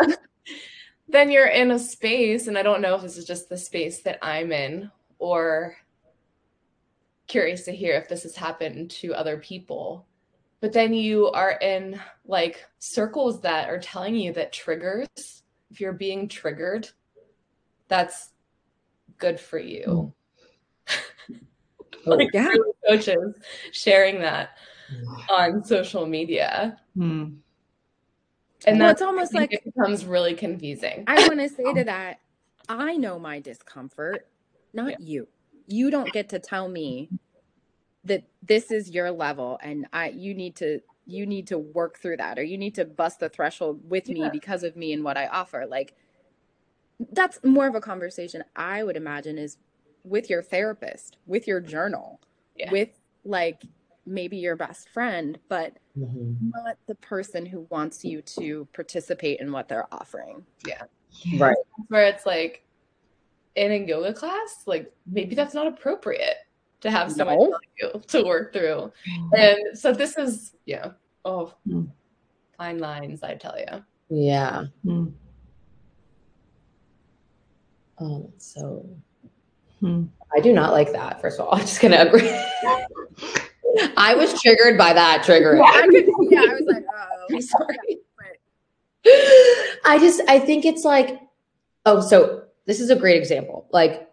then 1.07 1.31
you're 1.31 1.47
in 1.47 1.71
a 1.71 1.79
space, 1.79 2.47
and 2.47 2.57
I 2.57 2.63
don't 2.63 2.81
know 2.81 2.95
if 2.95 3.01
this 3.01 3.17
is 3.17 3.25
just 3.25 3.47
the 3.47 3.57
space 3.57 4.01
that 4.01 4.19
I'm 4.21 4.51
in 4.51 4.91
or 5.17 5.77
curious 7.27 7.63
to 7.63 7.71
hear 7.71 7.95
if 7.95 8.09
this 8.09 8.23
has 8.23 8.35
happened 8.35 8.91
to 8.91 9.13
other 9.13 9.37
people. 9.37 10.05
But 10.61 10.73
then 10.73 10.93
you 10.93 11.27
are 11.31 11.51
in 11.51 11.99
like 12.25 12.65
circles 12.79 13.41
that 13.41 13.69
are 13.69 13.79
telling 13.79 14.15
you 14.15 14.33
that 14.33 14.51
triggers, 14.51 15.43
if 15.69 15.79
you're 15.79 15.93
being 15.93 16.27
triggered, 16.27 16.89
that's 17.87 18.29
good 19.17 19.39
for 19.39 19.59
you. 19.59 20.13
Mm. 20.87 21.39
like 22.05 22.29
yeah. 22.33 22.53
coaches 22.87 23.35
sharing 23.71 24.19
that 24.21 24.57
on 25.29 25.63
social 25.63 26.05
media. 26.05 26.79
Mm. 26.97 27.37
And 28.67 28.79
well, 28.79 28.89
that's 28.89 29.01
almost 29.01 29.33
like 29.33 29.53
it 29.53 29.63
becomes 29.63 30.05
really 30.05 30.33
confusing. 30.33 31.03
I 31.07 31.27
want 31.27 31.39
to 31.39 31.49
say 31.49 31.73
to 31.73 31.83
that, 31.85 32.19
I 32.67 32.97
know 32.97 33.19
my 33.19 33.39
discomfort, 33.39 34.27
not 34.73 34.91
yeah. 34.91 34.97
you 34.99 35.27
you 35.67 35.89
don't 35.89 36.11
get 36.11 36.29
to 36.29 36.39
tell 36.39 36.67
me 36.67 37.09
that 38.05 38.23
this 38.43 38.71
is 38.71 38.89
your 38.89 39.11
level 39.11 39.59
and 39.61 39.87
I 39.91 40.09
you 40.09 40.33
need 40.33 40.55
to 40.57 40.79
you 41.05 41.25
need 41.25 41.47
to 41.47 41.57
work 41.57 41.99
through 41.99 42.17
that 42.17 42.39
or 42.39 42.43
you 42.43 42.57
need 42.57 42.75
to 42.75 42.85
bust 42.85 43.19
the 43.19 43.29
threshold 43.29 43.81
with 43.87 44.07
yeah. 44.07 44.25
me 44.25 44.29
because 44.31 44.63
of 44.63 44.75
me 44.75 44.93
and 44.93 45.03
what 45.03 45.17
I 45.17 45.27
offer. 45.27 45.65
Like 45.67 45.95
that's 47.11 47.39
more 47.43 47.67
of 47.67 47.75
a 47.75 47.81
conversation 47.81 48.43
I 48.55 48.83
would 48.83 48.97
imagine 48.97 49.37
is 49.37 49.57
with 50.03 50.29
your 50.29 50.41
therapist, 50.41 51.17
with 51.25 51.47
your 51.47 51.59
journal, 51.59 52.21
yeah. 52.55 52.71
with 52.71 52.89
like 53.23 53.63
maybe 54.05 54.37
your 54.37 54.55
best 54.55 54.89
friend, 54.89 55.37
but 55.49 55.77
mm-hmm. 55.97 56.49
not 56.49 56.77
the 56.87 56.95
person 56.95 57.45
who 57.45 57.67
wants 57.69 58.05
you 58.05 58.21
to 58.21 58.67
participate 58.73 59.39
in 59.39 59.51
what 59.51 59.67
they're 59.67 59.91
offering. 59.91 60.45
Yeah. 60.65 60.83
Right. 61.37 61.55
Where 61.87 62.05
it's 62.05 62.25
like, 62.25 62.65
in 63.55 63.71
a 63.71 63.87
yoga 63.87 64.13
class, 64.13 64.63
like 64.65 64.91
maybe 65.07 65.33
that's 65.33 65.53
not 65.53 65.65
appropriate 65.65 66.35
to 66.81 66.91
have 66.91 67.11
someone 67.11 67.37
no. 67.37 67.59
you 67.81 68.01
to 68.07 68.23
work 68.23 68.53
through. 68.53 68.91
Mm. 69.09 69.29
And 69.37 69.77
so 69.77 69.91
this 69.91 70.17
is, 70.17 70.55
yeah, 70.65 70.91
oh, 71.23 71.53
mm. 71.67 71.87
fine 72.57 72.79
lines, 72.79 73.23
I 73.23 73.35
tell 73.35 73.57
you. 73.57 73.83
Yeah. 74.09 74.65
Mm. 74.85 75.13
Oh, 77.99 78.29
so 78.37 78.87
hmm. 79.79 80.05
I 80.35 80.41
do 80.41 80.51
not 80.51 80.73
like 80.73 80.91
that. 80.91 81.21
First 81.21 81.39
of 81.39 81.47
all, 81.47 81.55
I'm 81.55 81.61
just 81.61 81.81
gonna 81.81 81.97
agree. 81.97 82.29
I 83.97 84.15
was 84.15 84.41
triggered 84.41 84.77
by 84.77 84.93
that 84.93 85.23
trigger. 85.23 85.55
Yeah, 85.55 85.63
I, 85.63 85.87
could, 85.87 86.05
yeah, 86.29 86.41
I 86.41 86.53
was 86.53 86.63
like, 86.65 86.85
oh, 86.93 87.25
I'm 87.29 87.41
sorry. 87.41 87.99
I 89.85 89.99
just, 89.99 90.21
I 90.27 90.39
think 90.39 90.65
it's 90.65 90.83
like, 90.83 91.19
oh, 91.85 92.01
so 92.01 92.45
this 92.65 92.79
is 92.79 92.89
a 92.89 92.95
great 92.95 93.17
example. 93.17 93.67
Like 93.71 94.09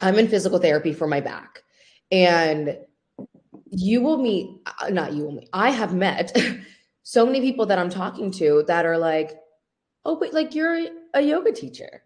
I'm 0.00 0.18
in 0.18 0.28
physical 0.28 0.58
therapy 0.58 0.92
for 0.92 1.06
my 1.06 1.20
back 1.20 1.62
and 2.10 2.78
you 3.70 4.02
will 4.02 4.18
meet 4.18 4.50
uh, 4.80 4.88
not 4.90 5.12
you 5.12 5.24
will 5.24 5.32
meet. 5.32 5.48
I 5.52 5.70
have 5.70 5.94
met 5.94 6.36
so 7.02 7.24
many 7.24 7.40
people 7.40 7.66
that 7.66 7.78
I'm 7.78 7.90
talking 7.90 8.30
to 8.32 8.64
that 8.66 8.84
are 8.84 8.98
like, 8.98 9.38
"Oh, 10.04 10.16
but 10.16 10.32
like 10.32 10.54
you're 10.54 10.86
a 11.14 11.20
yoga 11.20 11.52
teacher." 11.52 12.02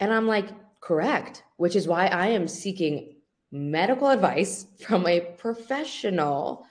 And 0.00 0.12
I'm 0.12 0.26
like, 0.26 0.48
"Correct," 0.80 1.44
which 1.56 1.76
is 1.76 1.88
why 1.88 2.06
I 2.06 2.28
am 2.28 2.48
seeking 2.48 3.16
medical 3.52 4.08
advice 4.08 4.66
from 4.86 5.06
a 5.06 5.20
professional 5.20 6.66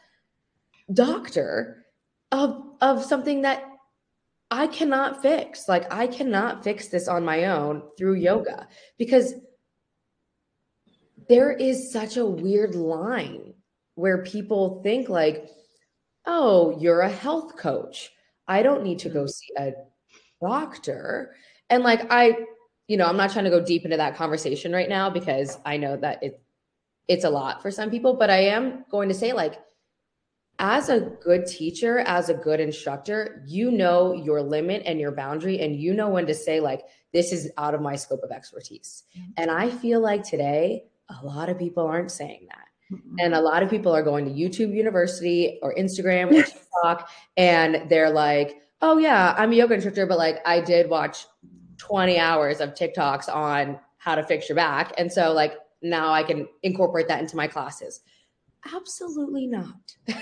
doctor 0.94 1.86
of 2.32 2.64
of 2.82 3.04
something 3.04 3.42
that 3.44 3.64
I 4.52 4.68
cannot 4.68 5.22
fix. 5.22 5.68
Like, 5.68 5.92
I 5.92 6.08
cannot 6.08 6.64
fix 6.64 6.88
this 6.88 7.08
on 7.08 7.26
my 7.26 7.46
own 7.46 7.82
through 7.98 8.16
yoga 8.16 8.68
because 8.98 9.34
there 11.28 11.52
is 11.52 11.92
such 11.92 12.18
a 12.18 12.26
weird 12.26 12.76
line 12.76 13.54
where 13.96 14.24
people 14.24 14.82
think, 14.84 15.10
like, 15.10 15.50
oh, 16.26 16.78
you're 16.80 17.02
a 17.02 17.10
health 17.10 17.56
coach. 17.58 18.12
I 18.48 18.64
don't 18.64 18.84
need 18.84 19.00
to 19.00 19.10
go 19.10 19.22
mm-hmm. 19.22 19.28
see 19.28 19.48
a 19.58 19.72
doctor. 20.42 21.36
And 21.70 21.84
like, 21.84 22.12
I, 22.12 22.36
you 22.88 22.98
know, 22.98 23.06
I'm 23.06 23.18
not 23.18 23.32
trying 23.32 23.46
to 23.46 23.52
go 23.52 23.64
deep 23.64 23.86
into 23.86 23.98
that 23.98 24.16
conversation 24.16 24.72
right 24.72 24.90
now 24.90 25.10
because 25.10 25.58
I 25.66 25.78
know 25.78 25.98
that 25.98 26.22
it, 26.22 26.42
it's 27.08 27.24
a 27.24 27.30
lot 27.30 27.62
for 27.62 27.72
some 27.72 27.90
people, 27.90 28.16
but 28.16 28.30
I 28.30 28.46
am 28.46 28.86
going 28.92 29.10
to 29.10 29.16
say, 29.16 29.34
like, 29.34 29.56
as 30.58 30.90
a 30.90 31.02
good 31.22 31.46
teacher, 31.46 32.00
as 32.00 32.30
a 32.30 32.34
good 32.34 32.60
instructor, 32.60 33.44
you 33.46 33.72
know 33.72 34.14
your 34.14 34.42
limit 34.42 34.84
and 34.86 35.00
your 35.00 35.12
boundary, 35.12 35.60
and 35.60 35.76
you 35.76 35.94
know 35.94 36.10
when 36.10 36.26
to 36.28 36.34
say, 36.34 36.60
like, 36.60 36.84
this 37.14 37.32
is 37.32 37.52
out 37.58 37.74
of 37.74 37.82
my 37.82 37.96
scope 37.96 38.22
of 38.24 38.32
expertise. 38.32 39.04
Mm-hmm. 39.18 39.32
And 39.38 39.52
I 39.52 39.70
feel 39.70 40.00
like 40.00 40.24
today, 40.24 40.86
a 41.10 41.26
lot 41.26 41.50
of 41.50 41.58
people 41.58 41.86
aren't 41.86 42.12
saying 42.12 42.48
that. 42.50 42.96
Mm-hmm. 42.96 43.16
And 43.20 43.34
a 43.34 43.42
lot 43.42 43.64
of 43.64 43.70
people 43.70 43.94
are 43.96 44.04
going 44.04 44.26
to 44.26 44.32
YouTube 44.32 44.74
University 44.74 45.60
or 45.62 45.74
Instagram 45.76 46.32
or 46.32 46.44
TikTok, 46.44 47.10
and 47.38 47.90
they're 47.90 48.12
like, 48.12 48.62
oh, 48.82 48.98
yeah, 48.98 49.34
I'm 49.38 49.52
a 49.52 49.56
yoga 49.56 49.76
instructor, 49.76 50.06
but 50.06 50.18
like, 50.18 50.40
I 50.46 50.62
did 50.62 50.90
watch 50.90 51.26
20 51.78 52.20
hours 52.20 52.62
of 52.62 52.74
TikToks 52.74 53.34
on 53.34 53.80
how 53.98 54.16
to 54.16 54.24
fix 54.24 54.48
your 54.48 54.56
back. 54.56 54.94
And 54.98 55.12
so, 55.12 55.34
like, 55.34 55.54
now 55.82 56.12
I 56.12 56.24
can 56.24 56.48
incorporate 56.64 57.08
that 57.08 57.22
into 57.22 57.36
my 57.36 57.48
classes. 57.48 58.02
Absolutely 58.74 59.48
not. 59.48 59.96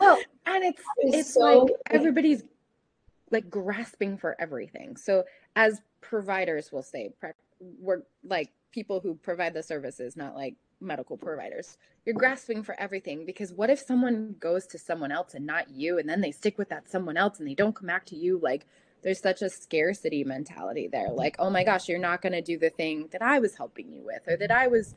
well, 0.00 0.18
and 0.46 0.64
it's 0.64 0.82
it's 0.98 1.34
so 1.34 1.40
like 1.40 1.72
everybody's 1.90 2.42
like 3.30 3.48
grasping 3.48 4.18
for 4.18 4.36
everything. 4.38 4.96
So 4.96 5.24
as 5.56 5.80
providers 6.00 6.70
will 6.70 6.82
say, 6.82 7.12
we're 7.60 8.02
like 8.24 8.50
people 8.72 9.00
who 9.00 9.14
provide 9.14 9.54
the 9.54 9.62
services, 9.62 10.16
not 10.16 10.34
like 10.34 10.56
medical 10.80 11.16
providers. 11.16 11.76
You're 12.04 12.14
grasping 12.14 12.62
for 12.62 12.78
everything 12.80 13.24
because 13.24 13.52
what 13.52 13.70
if 13.70 13.78
someone 13.78 14.34
goes 14.40 14.66
to 14.68 14.78
someone 14.78 15.12
else 15.12 15.34
and 15.34 15.46
not 15.46 15.70
you 15.70 15.98
and 15.98 16.08
then 16.08 16.20
they 16.20 16.32
stick 16.32 16.58
with 16.58 16.68
that 16.70 16.90
someone 16.90 17.16
else 17.16 17.38
and 17.38 17.48
they 17.48 17.54
don't 17.54 17.76
come 17.76 17.86
back 17.86 18.04
to 18.06 18.16
you 18.16 18.40
like 18.42 18.66
there's 19.02 19.20
such 19.20 19.42
a 19.42 19.50
scarcity 19.50 20.24
mentality 20.24 20.88
there. 20.90 21.10
Like, 21.10 21.36
oh 21.38 21.50
my 21.50 21.64
gosh, 21.64 21.88
you're 21.88 21.98
not 21.98 22.22
going 22.22 22.32
to 22.32 22.40
do 22.40 22.56
the 22.56 22.70
thing 22.70 23.08
that 23.12 23.22
I 23.22 23.40
was 23.40 23.56
helping 23.56 23.92
you 23.92 24.02
with 24.04 24.22
or 24.28 24.36
that 24.36 24.50
I 24.50 24.68
was 24.68 24.94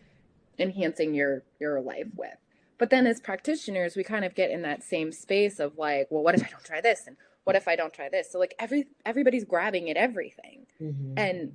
enhancing 0.57 1.13
your 1.13 1.43
your 1.59 1.81
life 1.81 2.07
with. 2.15 2.37
But 2.77 2.89
then 2.89 3.07
as 3.07 3.19
practitioners, 3.19 3.95
we 3.95 4.03
kind 4.03 4.25
of 4.25 4.35
get 4.35 4.51
in 4.51 4.61
that 4.63 4.83
same 4.83 5.11
space 5.11 5.59
of 5.59 5.77
like, 5.77 6.07
well, 6.09 6.23
what 6.23 6.35
if 6.35 6.43
I 6.43 6.49
don't 6.49 6.63
try 6.63 6.81
this? 6.81 7.07
And 7.07 7.17
what 7.45 7.55
if 7.55 7.67
I 7.67 7.75
don't 7.75 7.93
try 7.93 8.09
this? 8.09 8.31
So 8.31 8.37
like 8.37 8.53
every 8.59 8.87
everybody's 9.05 9.45
grabbing 9.45 9.89
at 9.89 9.97
everything. 9.97 10.67
Mm-hmm. 10.81 11.13
And 11.17 11.53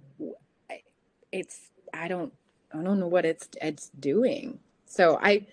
it's 1.33 1.71
I 1.93 2.09
don't 2.09 2.33
I 2.73 2.83
don't 2.83 3.01
know 3.01 3.09
what 3.09 3.25
it's 3.25 3.49
it's 3.61 3.89
doing. 3.91 4.61
So 4.87 5.19
I 5.23 5.47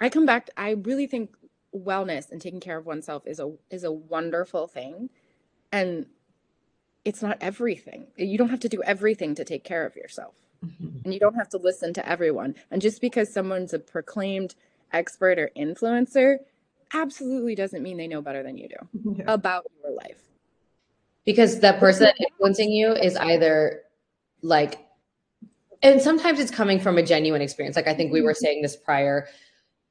I 0.00 0.08
come 0.08 0.26
back 0.26 0.50
I 0.56 0.70
really 0.72 1.06
think 1.06 1.34
wellness 1.74 2.30
and 2.30 2.40
taking 2.40 2.60
care 2.60 2.76
of 2.76 2.86
oneself 2.86 3.26
is 3.26 3.40
a 3.40 3.52
is 3.70 3.84
a 3.84 3.92
wonderful 3.92 4.66
thing. 4.66 5.10
And 5.70 6.06
it's 7.04 7.22
not 7.22 7.38
everything. 7.40 8.06
You 8.16 8.38
don't 8.38 8.50
have 8.50 8.60
to 8.60 8.68
do 8.68 8.82
everything 8.82 9.34
to 9.36 9.44
take 9.44 9.64
care 9.64 9.84
of 9.86 9.96
yourself. 9.96 10.34
Mm-hmm. 10.64 10.98
And 11.04 11.14
you 11.14 11.18
don't 11.18 11.34
have 11.34 11.48
to 11.50 11.58
listen 11.58 11.92
to 11.94 12.08
everyone. 12.08 12.54
And 12.70 12.80
just 12.80 13.00
because 13.00 13.32
someone's 13.32 13.72
a 13.72 13.78
proclaimed 13.78 14.54
expert 14.92 15.38
or 15.38 15.50
influencer 15.56 16.38
absolutely 16.92 17.54
doesn't 17.54 17.82
mean 17.82 17.96
they 17.96 18.06
know 18.06 18.22
better 18.22 18.42
than 18.42 18.56
you 18.56 18.68
do 18.68 19.14
yeah. 19.16 19.24
about 19.26 19.64
your 19.82 19.92
life. 19.94 20.20
Because 21.24 21.60
that 21.60 21.80
person 21.80 22.10
influencing 22.18 22.70
you 22.70 22.92
is 22.92 23.16
either 23.16 23.82
like, 24.42 24.78
and 25.82 26.00
sometimes 26.00 26.38
it's 26.38 26.50
coming 26.50 26.80
from 26.80 26.98
a 26.98 27.02
genuine 27.02 27.42
experience. 27.42 27.76
Like 27.76 27.88
I 27.88 27.94
think 27.94 28.12
we 28.12 28.20
were 28.20 28.32
mm-hmm. 28.32 28.44
saying 28.44 28.62
this 28.62 28.76
prior. 28.76 29.26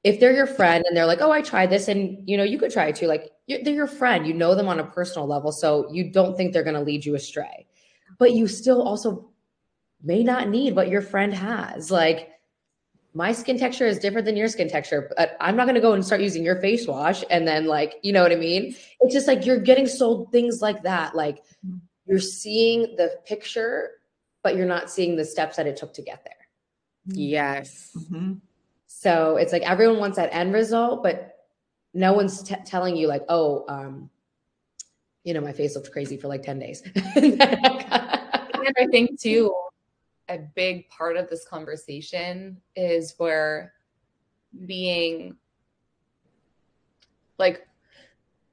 If 0.03 0.19
they're 0.19 0.33
your 0.33 0.47
friend 0.47 0.83
and 0.87 0.97
they're 0.97 1.05
like, 1.05 1.21
"Oh, 1.21 1.31
I 1.31 1.41
tried 1.41 1.69
this," 1.69 1.87
and 1.87 2.27
you 2.27 2.37
know, 2.37 2.43
you 2.43 2.57
could 2.57 2.71
try 2.71 2.85
it 2.85 2.95
too. 2.95 3.07
Like 3.07 3.29
they're 3.47 3.73
your 3.73 3.87
friend, 3.87 4.25
you 4.25 4.33
know 4.33 4.55
them 4.55 4.67
on 4.67 4.79
a 4.79 4.85
personal 4.85 5.27
level, 5.27 5.51
so 5.51 5.91
you 5.91 6.11
don't 6.11 6.35
think 6.35 6.53
they're 6.53 6.63
going 6.63 6.75
to 6.75 6.81
lead 6.81 7.05
you 7.05 7.15
astray. 7.15 7.67
But 8.17 8.33
you 8.33 8.47
still 8.47 8.81
also 8.81 9.31
may 10.03 10.23
not 10.23 10.49
need 10.49 10.75
what 10.75 10.89
your 10.89 11.01
friend 11.01 11.33
has. 11.33 11.91
Like 11.91 12.29
my 13.13 13.31
skin 13.33 13.57
texture 13.59 13.85
is 13.85 13.99
different 13.99 14.25
than 14.25 14.37
your 14.37 14.47
skin 14.47 14.69
texture, 14.69 15.11
but 15.17 15.35
I'm 15.41 15.55
not 15.55 15.65
going 15.65 15.75
to 15.75 15.81
go 15.81 15.93
and 15.93 16.05
start 16.05 16.21
using 16.21 16.43
your 16.43 16.61
face 16.61 16.87
wash 16.87 17.23
and 17.29 17.47
then 17.47 17.65
like, 17.65 17.95
you 18.03 18.13
know 18.13 18.23
what 18.23 18.31
I 18.31 18.35
mean? 18.35 18.75
It's 19.01 19.13
just 19.13 19.27
like 19.27 19.45
you're 19.45 19.59
getting 19.59 19.87
sold 19.87 20.31
things 20.31 20.61
like 20.61 20.83
that. 20.83 21.15
Like 21.15 21.37
mm-hmm. 21.65 21.77
you're 22.05 22.19
seeing 22.19 22.95
the 22.95 23.17
picture, 23.25 23.91
but 24.43 24.55
you're 24.55 24.65
not 24.65 24.89
seeing 24.89 25.15
the 25.15 25.25
steps 25.25 25.57
that 25.57 25.67
it 25.67 25.77
took 25.77 25.93
to 25.93 26.01
get 26.01 26.23
there. 26.23 26.35
Yes. 27.05 27.91
Mm-hmm. 27.97 28.33
So 28.87 29.37
it's 29.37 29.51
like 29.51 29.63
everyone 29.63 29.99
wants 29.99 30.17
that 30.17 30.33
end 30.33 30.53
result, 30.53 31.03
but 31.03 31.35
no 31.93 32.13
one's 32.13 32.43
t- 32.43 32.55
telling 32.65 32.95
you 32.95 33.07
like, 33.07 33.23
oh, 33.29 33.65
um, 33.67 34.09
you 35.23 35.33
know, 35.33 35.41
my 35.41 35.53
face 35.53 35.75
looked 35.75 35.91
crazy 35.91 36.17
for 36.17 36.27
like 36.27 36.43
10 36.43 36.59
days. 36.59 36.81
and 37.15 37.41
I 37.41 38.87
think 38.91 39.19
too, 39.19 39.53
a 40.29 40.37
big 40.37 40.89
part 40.89 41.17
of 41.17 41.29
this 41.29 41.45
conversation 41.47 42.61
is 42.75 43.13
where 43.17 43.73
being 44.65 45.35
like 47.37 47.65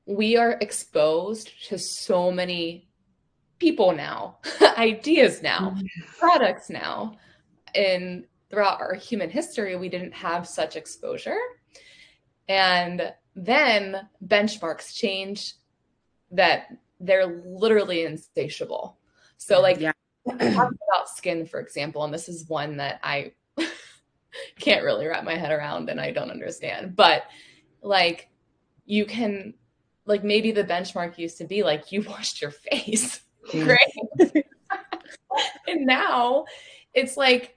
we 0.07 0.37
are 0.37 0.57
exposed 0.61 1.51
to 1.69 1.79
so 1.79 2.33
many 2.33 2.88
people 3.59 3.93
now, 3.93 4.39
ideas 4.79 5.43
now, 5.43 5.71
mm-hmm. 5.71 6.19
products 6.19 6.71
now. 6.71 7.17
And 7.75 8.25
throughout 8.51 8.81
our 8.81 8.95
human 8.95 9.31
history, 9.31 9.77
we 9.77 9.89
didn't 9.89 10.15
have 10.15 10.47
such 10.49 10.77
exposure. 10.77 11.39
And 12.49 13.13
then 13.35 14.09
benchmarks 14.27 14.95
change 14.95 15.55
that 16.31 16.69
they're 16.99 17.43
literally 17.45 18.05
insatiable. 18.05 18.99
So, 19.37 19.61
like, 19.61 19.81
yeah 19.81 19.93
about 20.27 21.09
skin, 21.15 21.47
for 21.47 21.61
example, 21.61 22.05
and 22.05 22.13
this 22.13 22.29
is 22.29 22.49
one 22.49 22.79
that 22.79 23.01
I 23.03 23.33
can't 24.61 24.85
really 24.85 25.07
wrap 25.07 25.25
my 25.25 25.37
head 25.37 25.53
around 25.53 25.89
and 25.89 26.01
I 26.01 26.11
don't 26.11 26.31
understand. 26.31 26.97
But 26.97 27.25
like 27.83 28.29
you 28.85 29.05
can 29.05 29.55
like 30.07 30.25
maybe 30.25 30.53
the 30.53 30.65
benchmark 30.65 31.19
used 31.19 31.39
to 31.39 31.45
be 31.45 31.63
like 31.63 31.93
you 31.93 32.03
washed 32.09 32.43
your 32.43 32.51
face. 32.51 33.21
Great. 33.51 33.81
and 35.69 35.87
now 35.87 36.45
it's 36.95 37.17
like 37.17 37.57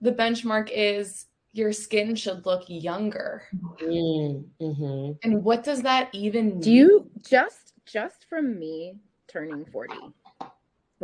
the 0.00 0.12
benchmark 0.12 0.70
is 0.72 1.26
your 1.52 1.72
skin 1.72 2.16
should 2.16 2.44
look 2.46 2.64
younger. 2.66 3.42
Mm-hmm. 3.80 5.12
And 5.22 5.44
what 5.44 5.62
does 5.62 5.82
that 5.82 6.10
even 6.12 6.50
mean? 6.50 6.60
Do 6.60 6.72
you 6.72 7.10
just 7.22 7.72
just 7.86 8.26
from 8.28 8.58
me 8.58 8.96
turning 9.28 9.64
40? 9.64 9.94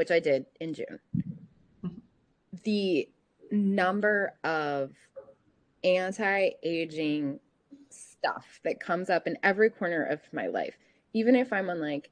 which 0.01 0.11
I 0.11 0.19
did 0.19 0.47
in 0.61 0.73
June, 0.73 0.99
the 2.65 3.07
number 3.51 4.33
of 4.45 4.93
anti 5.85 6.51
aging 6.63 7.39
stuff 7.91 8.61
that 8.65 8.81
comes 8.81 9.11
up 9.11 9.27
in 9.27 9.37
every 9.43 9.69
corner 9.69 10.05
of 10.05 10.21
my 10.33 10.47
life, 10.47 10.75
even 11.13 11.35
if 11.35 11.53
I'm 11.53 11.69
on 11.69 11.81
like 11.81 12.09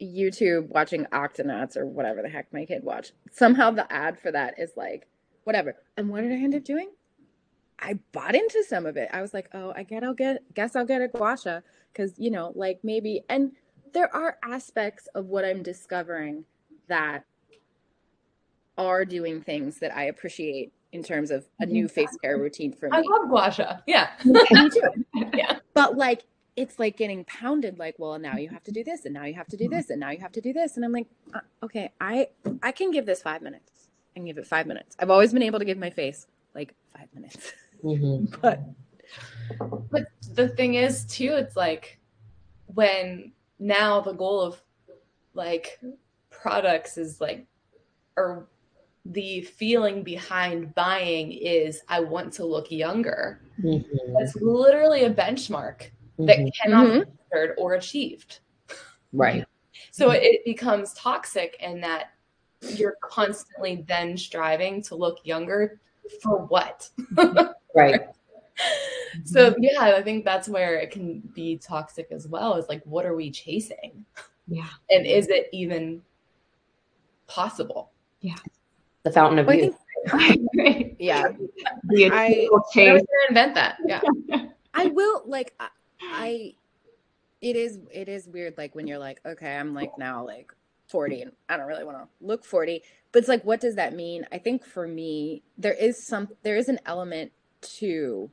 YouTube 0.00 0.68
watching 0.68 1.06
Octonauts 1.06 1.76
or 1.76 1.86
whatever 1.86 2.22
the 2.22 2.28
heck 2.28 2.52
my 2.52 2.64
kid 2.64 2.82
watched, 2.82 3.12
somehow 3.32 3.70
the 3.70 3.90
ad 3.92 4.18
for 4.18 4.30
that 4.32 4.58
is 4.58 4.72
like, 4.76 5.06
whatever. 5.44 5.76
And 5.96 6.08
what 6.08 6.22
did 6.22 6.32
I 6.32 6.36
end 6.36 6.54
up 6.54 6.64
doing? 6.64 6.90
I 7.78 7.98
bought 8.12 8.34
into 8.34 8.64
some 8.66 8.86
of 8.86 8.96
it. 8.96 9.08
I 9.12 9.20
was 9.20 9.34
like, 9.34 9.48
oh, 9.52 9.72
I 9.76 9.82
get, 9.82 10.02
I'll 10.02 10.14
get, 10.14 10.42
guess 10.54 10.76
I'll 10.76 10.86
get 10.86 11.02
a 11.02 11.08
gua 11.08 11.36
sha 11.36 11.60
because 11.92 12.14
you 12.18 12.30
know, 12.30 12.52
like 12.54 12.80
maybe, 12.82 13.22
and 13.28 13.52
there 13.92 14.14
are 14.14 14.38
aspects 14.42 15.08
of 15.14 15.26
what 15.26 15.44
I'm 15.44 15.62
discovering 15.62 16.44
that 16.88 17.24
are 18.78 19.04
doing 19.04 19.40
things 19.40 19.78
that 19.78 19.94
I 19.96 20.04
appreciate 20.04 20.72
in 20.92 21.02
terms 21.02 21.30
of 21.30 21.46
a 21.60 21.66
new 21.66 21.84
mm-hmm. 21.84 21.94
face 21.94 22.16
care 22.22 22.38
routine 22.38 22.72
for 22.72 22.88
me. 22.88 22.96
I 22.96 23.00
love 23.00 23.28
gua 23.28 23.50
sha. 23.52 23.76
Yeah. 23.86 24.10
me 24.24 24.40
too. 24.70 25.04
yeah. 25.34 25.58
But 25.74 25.96
like 25.96 26.24
it's 26.56 26.78
like 26.78 26.96
getting 26.96 27.24
pounded 27.24 27.78
like 27.78 27.94
well 27.98 28.18
now 28.18 28.36
you 28.36 28.48
have 28.48 28.64
to 28.64 28.72
do 28.72 28.82
this 28.82 29.04
and 29.04 29.14
now 29.14 29.24
you 29.24 29.34
have 29.34 29.46
to 29.46 29.56
do 29.56 29.68
this 29.68 29.90
and 29.90 30.00
now 30.00 30.10
you 30.10 30.18
have 30.18 30.32
to 30.32 30.40
do 30.40 30.52
this 30.52 30.76
and 30.76 30.84
i'm 30.84 30.92
like 30.92 31.06
uh, 31.34 31.40
okay 31.62 31.92
i 32.00 32.26
i 32.62 32.72
can 32.72 32.90
give 32.90 33.06
this 33.06 33.22
five 33.22 33.42
minutes 33.42 33.88
i 34.14 34.18
can 34.18 34.24
give 34.26 34.38
it 34.38 34.46
five 34.46 34.66
minutes 34.66 34.96
i've 34.98 35.10
always 35.10 35.32
been 35.32 35.42
able 35.42 35.58
to 35.58 35.64
give 35.64 35.78
my 35.78 35.90
face 35.90 36.26
like 36.54 36.74
five 36.96 37.08
minutes 37.14 37.52
mm-hmm. 37.84 38.24
but 38.42 38.60
but 39.90 40.06
the 40.32 40.48
thing 40.48 40.74
is 40.74 41.04
too 41.04 41.34
it's 41.34 41.56
like 41.56 41.98
when 42.74 43.32
now 43.58 44.00
the 44.00 44.12
goal 44.12 44.40
of 44.40 44.60
like 45.34 45.78
products 46.30 46.98
is 46.98 47.20
like 47.20 47.46
or 48.16 48.46
the 49.12 49.42
feeling 49.42 50.02
behind 50.02 50.74
buying 50.74 51.30
is 51.32 51.82
I 51.88 52.00
want 52.00 52.32
to 52.34 52.44
look 52.44 52.70
younger. 52.70 53.40
Mm-hmm. 53.62 54.16
It's 54.18 54.34
literally 54.36 55.04
a 55.04 55.10
benchmark 55.12 55.90
mm-hmm. 56.18 56.26
that 56.26 56.52
cannot 56.60 56.86
mm-hmm. 56.86 57.00
be 57.00 57.06
measured 57.32 57.54
or 57.58 57.74
achieved. 57.74 58.40
Right. 59.12 59.44
So 59.90 60.10
it 60.10 60.44
becomes 60.44 60.92
toxic 60.94 61.56
in 61.60 61.80
that 61.80 62.10
you're 62.60 62.96
constantly 63.02 63.84
then 63.86 64.16
striving 64.16 64.82
to 64.82 64.94
look 64.94 65.18
younger 65.24 65.80
for 66.22 66.44
what? 66.46 66.88
right. 67.74 68.02
So 69.24 69.54
yeah, 69.58 69.80
I 69.80 70.02
think 70.02 70.26
that's 70.26 70.46
where 70.46 70.76
it 70.78 70.90
can 70.90 71.20
be 71.34 71.56
toxic 71.56 72.08
as 72.10 72.28
well. 72.28 72.54
Is 72.56 72.68
like, 72.68 72.82
what 72.84 73.06
are 73.06 73.16
we 73.16 73.30
chasing? 73.30 74.04
Yeah. 74.46 74.68
And 74.90 75.06
is 75.06 75.28
it 75.28 75.48
even 75.52 76.02
possible. 77.26 77.90
Yeah. 78.20 78.36
The 79.02 79.12
fountain 79.12 79.38
of 79.38 79.54
youth. 79.54 79.76
yeah. 80.98 81.28
I, 81.92 82.48
I 82.72 83.00
invent 83.28 83.54
that. 83.54 83.76
Yeah. 83.84 84.00
I 84.74 84.86
will 84.86 85.22
like 85.26 85.54
I, 86.00 86.26
I 86.26 86.54
it 87.40 87.56
is 87.56 87.78
it 87.92 88.08
is 88.08 88.26
weird 88.26 88.56
like 88.56 88.74
when 88.74 88.86
you're 88.86 88.98
like, 88.98 89.20
okay, 89.24 89.56
I'm 89.56 89.74
like 89.74 89.96
now 89.98 90.24
like 90.24 90.52
40 90.88 91.22
and 91.22 91.32
I 91.48 91.56
don't 91.56 91.66
really 91.66 91.84
want 91.84 91.98
to 91.98 92.08
look 92.20 92.44
40. 92.44 92.82
But 93.12 93.20
it's 93.20 93.28
like 93.28 93.44
what 93.44 93.60
does 93.60 93.76
that 93.76 93.94
mean? 93.94 94.26
I 94.32 94.38
think 94.38 94.64
for 94.64 94.86
me 94.86 95.42
there 95.58 95.74
is 95.74 96.02
some 96.02 96.28
there 96.42 96.56
is 96.56 96.68
an 96.68 96.80
element 96.86 97.32
to 97.78 98.30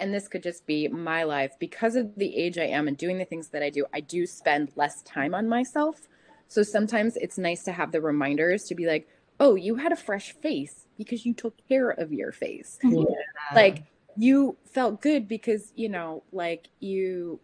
and 0.00 0.12
this 0.12 0.26
could 0.26 0.42
just 0.42 0.66
be 0.66 0.88
my 0.88 1.22
life 1.22 1.52
because 1.60 1.94
of 1.94 2.16
the 2.16 2.36
age 2.36 2.58
I 2.58 2.64
am 2.64 2.88
and 2.88 2.96
doing 2.96 3.18
the 3.18 3.24
things 3.24 3.48
that 3.48 3.62
I 3.62 3.70
do, 3.70 3.86
I 3.94 4.00
do 4.00 4.26
spend 4.26 4.72
less 4.74 5.02
time 5.02 5.34
on 5.34 5.48
myself. 5.48 6.08
So 6.48 6.64
sometimes 6.64 7.16
it's 7.16 7.38
nice 7.38 7.62
to 7.64 7.72
have 7.72 7.92
the 7.92 8.00
reminders 8.00 8.64
to 8.64 8.74
be 8.74 8.86
like, 8.86 9.08
oh, 9.38 9.54
you 9.54 9.76
had 9.76 9.92
a 9.92 9.96
fresh 9.96 10.32
face 10.32 10.86
because 10.96 11.26
you 11.26 11.34
took 11.34 11.54
care 11.68 11.90
of 11.90 12.12
your 12.12 12.32
face. 12.32 12.78
Yeah. 12.82 13.04
Like 13.54 13.84
you 14.16 14.56
felt 14.64 15.00
good 15.00 15.28
because, 15.28 15.72
you 15.76 15.88
know, 15.88 16.22
like 16.32 16.68
you, 16.80 17.40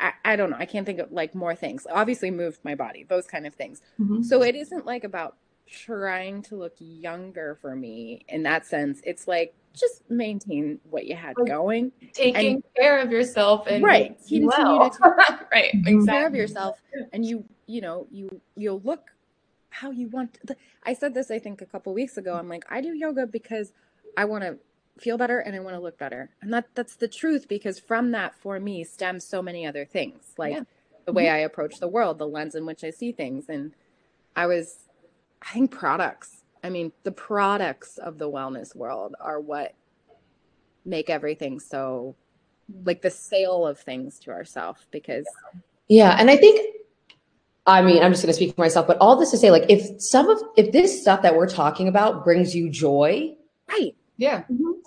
I, 0.00 0.12
I, 0.24 0.36
don't 0.36 0.50
know, 0.50 0.56
I 0.58 0.66
can't 0.66 0.86
think 0.86 0.98
of 0.98 1.12
like 1.12 1.34
more 1.34 1.54
things. 1.54 1.86
Obviously, 1.90 2.30
moved 2.30 2.60
my 2.64 2.74
body, 2.74 3.04
those 3.04 3.26
kind 3.26 3.46
of 3.46 3.54
things. 3.54 3.82
Mm-hmm. 4.00 4.22
So 4.22 4.42
it 4.42 4.54
isn't 4.54 4.86
like 4.86 5.04
about 5.04 5.36
trying 5.66 6.42
to 6.42 6.56
look 6.56 6.74
younger 6.78 7.58
for 7.60 7.74
me 7.74 8.24
in 8.28 8.42
that 8.44 8.66
sense. 8.66 9.00
It's 9.04 9.26
like 9.26 9.54
just 9.74 10.08
maintain 10.10 10.78
what 10.90 11.06
you 11.06 11.16
had 11.16 11.34
going. 11.46 11.92
Taking 12.12 12.54
and, 12.56 12.64
care 12.76 13.00
of 13.00 13.10
yourself 13.10 13.66
and 13.66 13.82
right. 13.82 14.18
Continue 14.18 14.48
well. 14.48 14.90
to 14.90 14.98
right. 15.52 15.70
Exactly. 15.72 16.06
care 16.06 16.26
of 16.26 16.34
yourself 16.34 16.78
and 17.12 17.24
you 17.24 17.44
you 17.66 17.80
know 17.80 18.06
you 18.10 18.40
you'll 18.56 18.80
look 18.84 19.10
how 19.70 19.90
you 19.90 20.08
want 20.08 20.38
to, 20.46 20.56
i 20.84 20.92
said 20.92 21.14
this 21.14 21.30
i 21.30 21.38
think 21.38 21.62
a 21.62 21.66
couple 21.66 21.92
weeks 21.94 22.16
ago 22.16 22.34
i'm 22.34 22.48
like 22.48 22.64
i 22.70 22.80
do 22.80 22.94
yoga 22.94 23.26
because 23.26 23.72
i 24.16 24.24
want 24.24 24.42
to 24.44 24.58
feel 24.98 25.16
better 25.16 25.38
and 25.38 25.56
i 25.56 25.60
want 25.60 25.74
to 25.74 25.80
look 25.80 25.98
better 25.98 26.30
and 26.42 26.52
that 26.52 26.66
that's 26.74 26.96
the 26.96 27.08
truth 27.08 27.48
because 27.48 27.78
from 27.78 28.10
that 28.10 28.34
for 28.34 28.60
me 28.60 28.84
stems 28.84 29.24
so 29.24 29.40
many 29.42 29.66
other 29.66 29.84
things 29.84 30.34
like 30.36 30.52
yeah. 30.52 30.62
the 31.06 31.12
way 31.12 31.24
mm-hmm. 31.24 31.36
i 31.36 31.38
approach 31.38 31.78
the 31.80 31.88
world 31.88 32.18
the 32.18 32.26
lens 32.26 32.54
in 32.54 32.66
which 32.66 32.84
i 32.84 32.90
see 32.90 33.10
things 33.10 33.48
and 33.48 33.72
i 34.36 34.46
was 34.46 34.88
i 35.42 35.52
think 35.52 35.70
products 35.70 36.42
i 36.62 36.68
mean 36.68 36.92
the 37.04 37.12
products 37.12 37.98
of 37.98 38.18
the 38.18 38.30
wellness 38.30 38.74
world 38.76 39.14
are 39.18 39.40
what 39.40 39.74
make 40.84 41.08
everything 41.08 41.58
so 41.58 42.14
like 42.84 43.02
the 43.02 43.10
sale 43.10 43.66
of 43.66 43.78
things 43.78 44.18
to 44.18 44.30
ourselves 44.30 44.86
because 44.90 45.26
yeah 45.88 46.16
and 46.18 46.30
i 46.30 46.36
think 46.36 46.76
i 47.66 47.80
mean 47.80 48.02
i'm 48.02 48.12
just 48.12 48.22
going 48.22 48.28
to 48.28 48.34
speak 48.34 48.54
for 48.54 48.60
myself 48.60 48.86
but 48.86 48.98
all 48.98 49.16
this 49.16 49.30
to 49.30 49.38
say 49.38 49.50
like 49.50 49.64
if 49.70 50.00
some 50.00 50.28
of 50.28 50.38
if 50.56 50.70
this 50.70 51.00
stuff 51.00 51.22
that 51.22 51.34
we're 51.34 51.48
talking 51.48 51.88
about 51.88 52.24
brings 52.24 52.54
you 52.54 52.68
joy 52.68 53.34
yeah. 54.16 54.44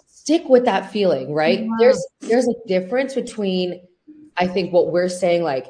Stick 0.07 0.47
with 0.49 0.65
that 0.65 0.91
feeling 0.91 1.33
right? 1.33 1.67
There's 1.79 2.05
there's 2.21 2.47
a 2.47 2.53
difference 2.67 3.13
between 3.13 3.81
i 4.37 4.45
think 4.47 4.73
what 4.73 4.91
we're 4.91 5.07
saying 5.07 5.43
like 5.43 5.67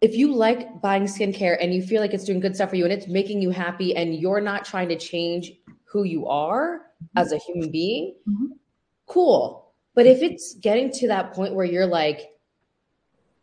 if 0.00 0.14
you 0.14 0.34
like 0.34 0.80
buying 0.82 1.04
skincare 1.04 1.56
and 1.60 1.72
you 1.72 1.82
feel 1.82 2.00
like 2.00 2.12
it's 2.12 2.24
doing 2.24 2.40
good 2.40 2.54
stuff 2.54 2.70
for 2.70 2.76
you 2.76 2.84
and 2.84 2.92
it's 2.92 3.06
making 3.08 3.40
you 3.40 3.50
happy 3.50 3.96
and 3.96 4.14
you're 4.14 4.40
not 4.40 4.64
trying 4.64 4.88
to 4.88 4.96
change 4.98 5.52
who 5.84 6.04
you 6.04 6.26
are 6.26 6.82
as 7.16 7.32
a 7.32 7.38
human 7.38 7.70
being 7.70 8.14
Mhm. 8.28 8.48
cool. 9.06 9.72
But 9.94 10.06
if 10.06 10.22
it's 10.22 10.54
getting 10.54 10.90
to 10.92 11.08
that 11.08 11.32
point 11.32 11.54
where 11.54 11.64
you're 11.66 11.86
like 11.86 12.30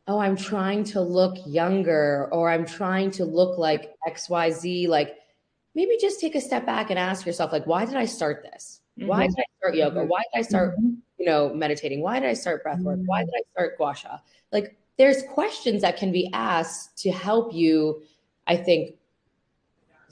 oh 0.07 0.19
i'm 0.19 0.35
trying 0.35 0.83
to 0.83 1.01
look 1.01 1.35
younger 1.47 2.29
or 2.31 2.49
i'm 2.49 2.65
trying 2.65 3.09
to 3.11 3.25
look 3.25 3.57
like 3.57 3.95
xyz 4.07 4.87
like 4.87 5.15
maybe 5.73 5.97
just 5.99 6.19
take 6.19 6.35
a 6.35 6.41
step 6.41 6.63
back 6.65 6.91
and 6.91 6.99
ask 6.99 7.25
yourself 7.25 7.51
like 7.51 7.65
why 7.65 7.85
did 7.85 7.95
i 7.95 8.05
start 8.05 8.43
this 8.43 8.81
Mm-hmm. 8.97 9.01
Mm-hmm. 9.03 9.09
why 9.09 9.27
did 9.27 9.35
i 9.39 9.43
start 9.59 9.75
yoga? 9.75 10.03
Why 10.05 10.21
did 10.33 10.39
i 10.39 10.41
start 10.41 10.77
Mhm. 10.79 10.97
you 11.17 11.25
know 11.25 11.53
meditating? 11.53 12.01
Why 12.01 12.19
did 12.19 12.29
i 12.29 12.33
start 12.33 12.63
breath 12.63 12.79
work? 12.79 12.99
Why 13.05 13.21
mm-hmm. 13.21 13.31
did 13.31 13.35
i 13.35 13.43
start 13.51 13.77
gua 13.77 13.93
sha? 13.95 14.19
Like 14.51 14.77
there's 14.97 15.23
questions 15.23 15.81
that 15.81 15.97
can 15.97 16.11
be 16.11 16.29
asked 16.33 16.97
to 17.03 17.11
help 17.11 17.53
you 17.53 18.01
i 18.47 18.55
think 18.55 18.95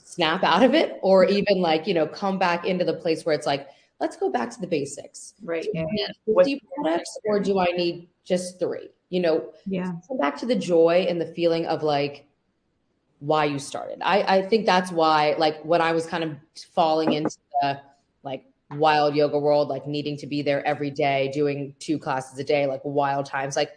snap 0.04 0.44
out 0.44 0.64
of 0.64 0.74
it 0.74 1.00
or 1.02 1.24
even 1.26 1.62
like 1.62 1.88
you 1.88 1.94
know 1.94 2.06
come 2.06 2.38
back 2.38 2.66
into 2.66 2.84
the 2.84 2.94
place 2.94 3.26
where 3.26 3.34
it's 3.34 3.48
like 3.48 3.68
let's 4.00 4.18
go 4.18 4.30
back 4.30 4.50
to 4.50 4.60
the 4.60 4.68
basics. 4.68 5.34
Right. 5.44 5.64
do 5.64 5.80
I 5.80 5.86
need 5.86 6.08
What's 6.26 6.50
50 6.50 6.62
products 6.76 7.18
or 7.26 7.40
do 7.40 7.60
i 7.60 7.66
need 7.68 8.10
just 8.26 8.60
three? 8.60 8.90
You 9.10 9.22
know 9.22 9.54
Yeah. 9.66 9.94
come 10.08 10.18
back 10.18 10.36
to 10.40 10.46
the 10.46 10.56
joy 10.56 11.06
and 11.08 11.22
the 11.22 11.28
feeling 11.28 11.66
of 11.68 11.84
like 11.84 12.26
why 13.20 13.46
you 13.46 13.58
started. 13.58 14.00
I, 14.02 14.38
I 14.38 14.42
think 14.42 14.66
that's 14.66 14.92
why, 14.92 15.36
like, 15.38 15.64
when 15.64 15.82
I 15.82 15.94
was 15.94 16.06
kind 16.06 16.26
of 16.26 16.36
falling 16.74 17.14
into 17.14 17.38
the 17.62 17.80
like 18.22 18.44
wild 18.72 19.16
yoga 19.16 19.38
world, 19.38 19.68
like 19.70 19.88
needing 19.88 20.18
to 20.18 20.28
be 20.28 20.42
there 20.42 20.66
every 20.66 20.92
day, 20.92 21.32
doing 21.34 21.76
two 21.80 22.00
classes 22.00 22.38
a 22.40 22.44
day, 22.44 22.66
like 22.66 22.82
wild 22.84 23.26
times, 23.26 23.56
like 23.56 23.72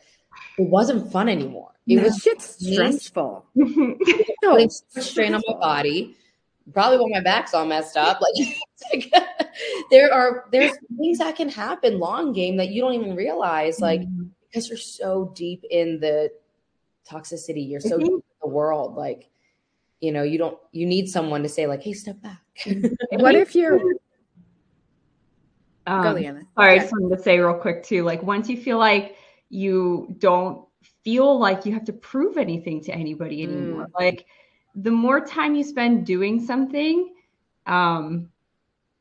it 0.58 0.68
wasn't 0.68 1.10
fun 1.12 1.28
anymore. 1.28 1.72
It 1.86 1.96
that 1.96 2.04
was 2.04 2.26
me- 2.26 2.74
stressful 2.74 3.46
putting 3.56 3.98
so 4.42 4.58
much 4.58 4.72
strain 4.98 5.34
on 5.34 5.42
my 5.46 5.54
body. 5.54 6.16
Probably 6.72 6.98
when 6.98 7.12
my 7.12 7.20
back's 7.20 7.54
all 7.54 7.64
messed 7.64 7.96
up. 7.96 8.20
Like, 8.20 8.48
like 9.14 9.48
there 9.90 10.12
are 10.12 10.46
there's 10.50 10.72
things 10.98 11.18
that 11.18 11.36
can 11.36 11.48
happen 11.48 11.98
long 11.98 12.32
game 12.32 12.56
that 12.56 12.70
you 12.70 12.82
don't 12.82 12.94
even 12.94 13.14
realize. 13.14 13.80
Like 13.80 14.02
because 14.48 14.68
you're 14.68 14.78
so 14.78 15.32
deep 15.34 15.64
in 15.70 16.00
the 16.00 16.30
toxicity, 17.08 17.68
you're 17.68 17.80
so 17.80 17.98
Mhm. 17.98 18.04
deep 18.04 18.12
in 18.14 18.22
the 18.42 18.48
world. 18.48 18.96
Like, 18.96 19.30
you 20.00 20.10
know, 20.12 20.22
you 20.22 20.38
don't 20.38 20.58
you 20.72 20.86
need 20.86 21.08
someone 21.08 21.42
to 21.42 21.48
say, 21.48 21.66
like, 21.66 21.82
hey, 21.82 21.92
step 21.92 22.20
back. 22.22 22.42
what 23.12 23.34
if 23.34 23.54
you're 23.54 23.80
Um, 25.86 26.02
go 26.02 26.12
Leanna. 26.12 26.42
Sorry, 26.56 26.72
I 26.74 26.78
just 26.78 26.92
wanted 26.92 27.16
to 27.16 27.22
say 27.22 27.38
real 27.38 27.54
quick 27.54 27.82
too. 27.82 28.02
Like 28.02 28.22
once 28.22 28.48
you 28.48 28.56
feel 28.56 28.78
like 28.78 29.16
you 29.50 30.14
don't 30.18 30.66
feel 31.04 31.38
like 31.38 31.64
you 31.66 31.72
have 31.72 31.84
to 31.84 31.92
prove 31.92 32.36
anything 32.36 32.82
to 32.84 32.92
anybody 32.94 33.42
anymore, 33.42 33.86
like 33.98 34.26
the 34.74 34.90
more 34.90 35.20
time 35.24 35.54
you 35.54 35.62
spend 35.64 36.04
doing 36.06 36.44
something, 36.44 37.14
um, 37.66 38.28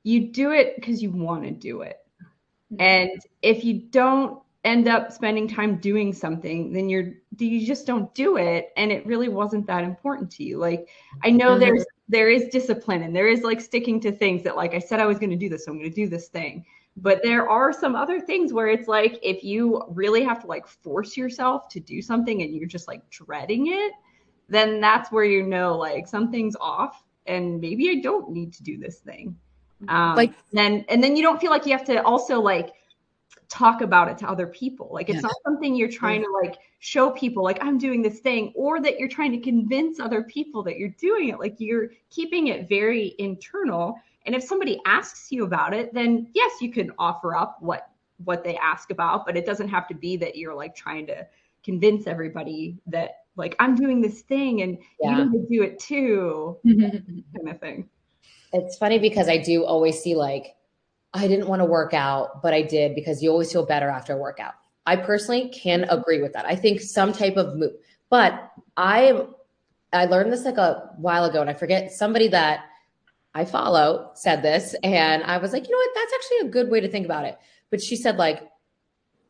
you 0.04 0.32
do 0.32 0.52
it 0.52 0.76
because 0.76 1.02
you 1.02 1.12
want 1.12 1.44
to 1.44 1.52
do 1.52 1.82
it. 1.82 1.98
And 2.80 3.10
if 3.42 3.64
you 3.64 3.82
don't 3.90 4.40
end 4.64 4.88
up 4.88 5.12
spending 5.12 5.48
time 5.48 5.78
doing 5.78 6.12
something, 6.14 6.74
then 6.74 6.90
you're 6.90 7.14
you 7.38 7.66
just 7.66 7.86
don't 7.88 8.14
do 8.16 8.38
it, 8.38 8.72
and 8.78 8.92
it 8.92 9.06
really 9.06 9.30
wasn't 9.30 9.68
that 9.68 9.84
important 9.84 10.32
to 10.32 10.44
you. 10.44 10.58
Like 10.58 10.90
I 11.24 11.32
know 11.32 11.56
Mhm. 11.56 11.60
there's 11.60 11.86
there 12.08 12.30
is 12.30 12.48
discipline 12.50 13.02
and 13.04 13.16
there 13.16 13.28
is 13.28 13.42
like 13.44 13.60
sticking 13.62 14.00
to 14.02 14.12
things 14.12 14.44
that 14.44 14.56
like 14.56 14.74
I 14.76 14.80
said 14.80 15.00
I 15.00 15.06
was 15.08 15.18
going 15.20 15.32
to 15.32 15.36
do 15.36 15.50
this, 15.50 15.66
so 15.66 15.72
I'm 15.72 15.78
going 15.80 15.90
to 15.90 15.96
do 15.96 16.08
this 16.10 16.28
thing. 16.30 16.66
But 16.98 17.22
there 17.24 17.50
are 17.50 17.74
some 17.74 17.96
other 17.96 18.20
things 18.20 18.54
where 18.54 18.68
it's 18.68 18.88
like 18.88 19.20
if 19.22 19.44
you 19.44 19.84
really 19.90 20.24
have 20.24 20.42
to 20.42 20.48
like 20.48 20.66
force 20.66 21.18
yourself 21.18 21.68
to 21.70 21.80
do 21.80 22.02
something 22.02 22.42
and 22.42 22.56
you're 22.56 22.68
just 22.68 22.88
like 22.88 23.08
dreading 23.10 23.68
it, 23.68 23.92
then 24.48 24.80
that's 24.80 25.12
where 25.12 25.26
you 25.26 25.44
know 25.44 25.78
like 25.78 26.08
something's 26.08 26.56
off 26.56 27.04
and 27.26 27.60
maybe 27.60 27.90
I 27.90 28.02
don't 28.02 28.32
need 28.32 28.54
to 28.54 28.64
do 28.64 28.78
this 28.78 29.00
thing. 29.00 29.36
Um, 29.90 30.16
Like- 30.16 30.34
then 30.54 30.86
and 30.88 31.04
then 31.04 31.16
you 31.16 31.24
don't 31.24 31.42
feel 31.42 31.52
like 31.52 31.66
you 31.66 31.74
have 31.74 31.86
to 31.86 32.02
also 32.04 32.40
like 32.40 32.74
talk 33.50 33.82
about 33.82 34.10
it 34.10 34.18
to 34.20 34.30
other 34.30 34.48
people. 34.48 34.90
Like 34.92 35.10
it's 35.10 35.16
Yeah. 35.18 35.22
not 35.22 35.36
something 35.44 35.76
you're 35.76 35.90
trying 35.90 36.22
to 36.22 36.30
like 36.44 36.56
show 36.80 37.12
people 37.12 37.44
like 37.44 37.58
I'm 37.64 37.78
doing 37.78 38.02
this 38.02 38.20
thing 38.20 38.52
or 38.56 38.82
that 38.82 39.00
you're 39.00 39.10
trying 39.10 39.32
to 39.32 39.40
convince 39.40 40.00
other 40.00 40.24
people 40.24 40.64
that 40.64 40.78
you're 40.78 40.96
doing 41.00 41.30
it. 41.30 41.40
Like 41.40 41.56
you're 41.60 41.90
keeping 42.10 42.48
it 42.48 42.68
very 42.70 43.16
internal. 43.20 43.96
And 44.26 44.34
if 44.36 44.44
somebody 44.44 44.80
asks 44.86 45.32
you 45.32 45.44
about 45.44 45.74
it, 45.74 45.94
then 45.94 46.28
yes, 46.34 46.54
you 46.62 46.72
can 46.72 46.92
offer 46.98 47.36
up 47.36 47.58
what 47.62 47.90
what 48.24 48.44
they 48.44 48.56
ask 48.58 48.92
about, 48.92 49.26
but 49.26 49.36
it 49.36 49.46
doesn't 49.46 49.68
have 49.68 49.88
to 49.90 49.94
be 49.94 50.16
that 50.18 50.38
you're 50.38 50.56
like 50.56 50.74
trying 50.74 51.06
to 51.08 51.28
convince 51.64 52.08
everybody 52.08 52.78
that 52.88 53.24
like 53.36 53.56
I'm 53.60 53.76
doing 53.76 54.02
this 54.02 54.22
thing 54.22 54.62
and 54.62 54.78
Yeah. 55.02 55.18
you 55.18 55.26
need 55.26 55.32
to 55.34 55.48
do 55.50 55.64
it 55.64 55.80
too, 55.80 56.58
kind 56.66 57.50
of 57.50 57.60
thing. 57.60 57.90
It's 58.54 58.78
funny 58.78 59.00
because 59.00 59.28
I 59.28 59.38
do 59.38 59.66
always 59.66 60.00
see 60.02 60.16
like 60.16 60.55
I 61.16 61.28
didn't 61.28 61.48
want 61.48 61.62
to 61.62 61.66
work 61.66 61.94
out, 61.94 62.42
but 62.42 62.54
I 62.54 62.62
did 62.62 62.94
because 62.94 63.24
you 63.24 63.32
always 63.32 63.52
feel 63.52 63.66
better 63.66 63.90
after 63.90 64.14
a 64.14 64.18
workout. 64.18 64.54
I 64.86 64.98
personally 64.98 65.50
can 65.50 65.82
mm-hmm. 65.82 65.98
agree 65.98 66.22
with 66.22 66.34
that. 66.34 66.46
I 66.46 66.56
think 66.56 66.82
some 66.82 67.14
type 67.14 67.38
of 67.38 67.56
move, 67.56 67.72
but 68.10 68.52
I 68.78 69.26
I 69.94 70.06
learned 70.06 70.34
this 70.34 70.44
like 70.44 70.58
a 70.58 70.92
while 70.98 71.26
ago, 71.26 71.42
and 71.42 71.50
I 71.50 71.54
forget 71.54 71.92
somebody 71.92 72.28
that 72.30 72.66
I 73.34 73.46
follow 73.46 74.12
said 74.16 74.44
this, 74.44 74.76
and 74.84 75.24
I 75.24 75.38
was 75.38 75.54
like, 75.54 75.66
you 75.66 75.72
know 75.72 75.78
what? 75.78 75.90
That's 75.96 76.14
actually 76.14 76.50
a 76.50 76.52
good 76.52 76.70
way 76.70 76.82
to 76.82 76.90
think 76.90 77.06
about 77.06 77.26
it. 77.26 77.38
But 77.72 77.82
she 77.82 77.96
said 77.96 78.18
like, 78.18 78.44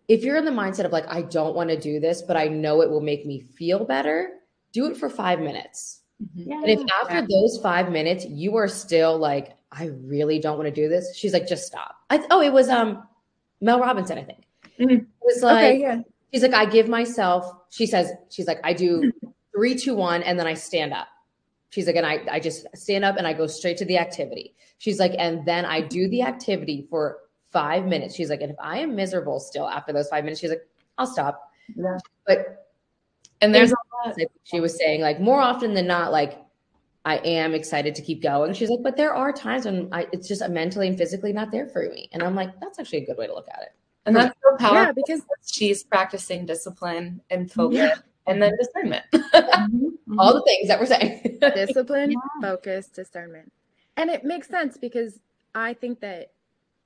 if 0.08 0.24
you're 0.24 0.38
in 0.38 0.46
the 0.46 0.52
mindset 0.52 0.86
of 0.86 0.92
like, 0.92 1.08
I 1.08 1.22
don't 1.22 1.56
want 1.56 1.70
to 1.70 1.80
do 1.80 2.00
this, 2.00 2.22
but 2.22 2.36
I 2.38 2.48
know 2.48 2.82
it 2.82 2.90
will 2.90 3.02
make 3.02 3.26
me 3.26 3.42
feel 3.42 3.86
better, 3.86 4.32
do 4.72 4.88
it 4.88 4.98
for 4.98 5.10
five 5.10 5.40
minutes. 5.40 6.02
Mm-hmm. 6.22 6.50
Yeah. 6.50 6.62
And 6.62 6.70
if 6.70 6.82
after 7.02 7.22
those 7.28 7.60
five 7.62 7.92
minutes 7.92 8.26
you 8.26 8.56
are 8.56 8.68
still 8.68 9.18
like, 9.18 9.56
I 9.78 9.86
really 10.06 10.40
don't 10.40 10.58
want 10.58 10.74
to 10.74 10.74
do 10.74 10.88
this, 10.90 11.16
she's 11.16 11.34
like, 11.34 11.48
just 11.48 11.66
stop. 11.66 11.96
I, 12.10 12.26
oh, 12.32 12.42
it 12.42 12.54
was 12.54 12.70
um 12.70 13.04
Mel 13.62 13.80
Robinson, 13.80 14.18
I 14.18 14.24
think. 14.24 14.44
Mhm. 14.80 15.02
It 15.02 15.08
was 15.22 15.44
like 15.44 15.76
okay, 15.76 15.82
yeah. 15.82 16.02
she's 16.34 16.42
like, 16.44 16.54
I 16.54 16.66
give 16.66 16.88
myself. 16.88 17.52
She 17.70 17.86
says 17.86 18.12
she's 18.30 18.48
like, 18.48 18.60
I 18.64 18.74
do 18.74 19.12
three, 19.56 19.76
two, 19.76 19.96
one, 19.96 20.24
and 20.24 20.40
then 20.40 20.48
I 20.48 20.54
stand 20.54 20.94
up. 20.94 21.08
She's 21.70 21.88
like, 21.88 21.96
and 21.96 22.06
I 22.06 22.20
I 22.32 22.40
just 22.40 22.66
stand 22.76 23.04
up 23.04 23.18
and 23.18 23.28
I 23.28 23.34
go 23.34 23.48
straight 23.48 23.78
to 23.78 23.86
the 23.86 23.98
activity. 23.98 24.56
She's 24.78 25.00
like, 25.00 25.14
and 25.18 25.46
then 25.46 25.66
I 25.66 25.82
do 25.82 26.08
the 26.10 26.22
activity 26.22 26.88
for 26.90 27.20
five 27.52 27.86
minutes. 27.86 28.16
She's 28.16 28.30
like, 28.30 28.42
and 28.42 28.52
if 28.52 28.58
I 28.62 28.80
am 28.80 28.96
miserable 28.96 29.40
still 29.40 29.68
after 29.68 29.94
those 29.94 30.10
five 30.10 30.24
minutes, 30.24 30.42
she's 30.42 30.50
like, 30.50 30.68
I'll 30.98 31.08
stop. 31.08 31.52
Yeah. 31.76 31.98
But 32.28 32.68
And 33.42 33.56
there's 33.56 33.74
she 34.44 34.60
was 34.60 34.78
saying 34.78 35.02
like 35.02 35.20
more 35.20 35.40
often 35.42 35.74
than 35.74 35.88
not, 35.88 36.12
like 36.12 36.45
I 37.06 37.18
am 37.18 37.54
excited 37.54 37.94
to 37.96 38.02
keep 38.02 38.22
going. 38.24 38.54
She's 38.54 38.70
like, 38.70 38.82
but 38.84 38.98
there 38.98 39.14
are 39.14 39.32
times 39.32 39.66
when 39.66 39.90
I, 39.92 40.08
it's 40.12 40.28
just 40.28 40.48
mentally 40.50 40.88
and 40.88 40.98
physically 40.98 41.32
not 41.32 41.52
there 41.52 41.68
for 41.68 41.88
me. 41.88 42.10
And 42.12 42.24
I'm 42.24 42.34
like, 42.36 42.60
that's 42.60 42.80
actually 42.80 43.04
a 43.04 43.06
good 43.06 43.18
way 43.18 43.28
to 43.28 43.34
look 43.34 43.48
at 43.54 43.62
it. 43.62 43.70
and 44.08 44.16
that's 44.16 44.36
so 44.44 44.58
powerful. 44.58 44.76
Yeah, 44.86 44.92
because 44.92 45.22
She's 45.46 45.84
practicing 45.84 46.46
discipline 46.48 47.22
and 47.30 47.52
focus 47.52 47.78
Yeah. 47.78 47.96
and 48.28 48.42
then 48.42 48.54
discernment. 48.58 49.06
Mhm. 49.14 50.18
All 50.20 50.34
the 50.34 50.42
things 50.44 50.68
that 50.68 50.80
we're 50.80 50.86
saying. 50.86 51.40
discipline, 51.42 52.12
Yeah. 52.42 52.42
focus, 52.42 52.88
discernment. 52.88 53.52
And 53.98 54.10
it 54.10 54.24
makes 54.24 54.48
sense 54.48 54.78
because 54.78 55.20
I 55.54 55.74
think 55.74 56.00
that 56.02 56.32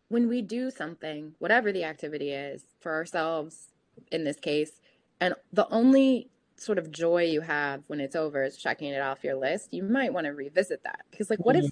when 0.10 0.28
we 0.28 0.42
do 0.42 0.70
something, 0.72 1.34
whatever 1.40 1.72
the 1.72 1.84
activity 1.84 2.32
is, 2.32 2.64
for 2.80 2.94
ourselves 2.94 3.68
in 4.12 4.24
this 4.24 4.38
case, 4.40 4.82
and 5.22 5.34
the 5.54 5.68
only 5.70 6.30
sort 6.62 6.78
of 6.78 6.92
joy 6.92 7.24
you 7.24 7.42
have 7.42 7.84
when 7.88 8.00
it's 8.00 8.16
over 8.16 8.44
is 8.44 8.58
checking 8.58 8.90
it 8.90 9.02
off 9.02 9.24
your 9.24 9.36
list, 9.36 9.74
you 9.74 9.84
might 9.84 10.14
want 10.14 10.26
to 10.26 10.32
revisit 10.32 10.84
that. 10.84 11.02
Because 11.12 11.30
like 11.30 11.40
what 11.46 11.56
if 11.56 11.72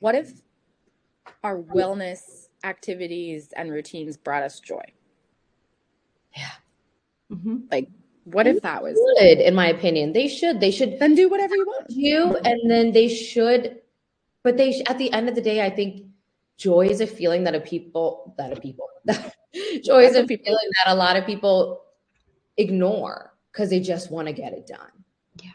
what 0.00 0.14
if 0.14 0.32
our 1.44 1.60
wellness 1.60 2.48
activities 2.64 3.52
and 3.56 3.70
routines 3.70 4.16
brought 4.16 4.42
us 4.42 4.60
joy? 4.60 4.84
Mhm. 7.30 7.70
Like 7.70 7.88
what 8.24 8.46
if 8.46 8.60
that 8.62 8.82
was 8.82 8.98
Good, 9.18 9.38
in 9.40 9.54
my 9.54 9.68
opinion. 9.68 10.12
They 10.12 10.28
should. 10.28 10.60
They 10.60 10.70
should 10.70 10.98
then 10.98 11.14
do 11.14 11.28
whatever 11.28 11.56
you 11.56 11.66
want. 11.66 11.86
you 11.90 12.36
and 12.44 12.70
then 12.70 12.92
they 12.92 13.08
should 13.08 13.80
but 14.44 14.56
they 14.56 14.72
sh- 14.72 14.82
at 14.86 14.98
the 14.98 15.12
end 15.12 15.28
of 15.28 15.34
the 15.34 15.40
day 15.40 15.64
i 15.64 15.70
think 15.70 16.04
joy 16.58 16.86
is 16.86 17.00
a 17.00 17.06
feeling 17.06 17.44
that 17.44 17.54
a 17.54 17.60
people 17.60 18.34
that 18.36 18.56
a 18.56 18.60
people 18.60 18.88
joy 19.84 20.02
is 20.04 20.16
a 20.16 20.24
a 20.24 20.26
feeling 20.26 20.68
that 20.84 20.86
a 20.92 20.94
lot 20.94 21.16
of 21.16 21.24
people 21.24 21.82
ignore 22.56 23.31
because 23.52 23.70
they 23.70 23.80
just 23.80 24.10
want 24.10 24.26
to 24.26 24.32
get 24.32 24.52
it 24.52 24.66
done 24.66 24.90
Yeah. 25.42 25.50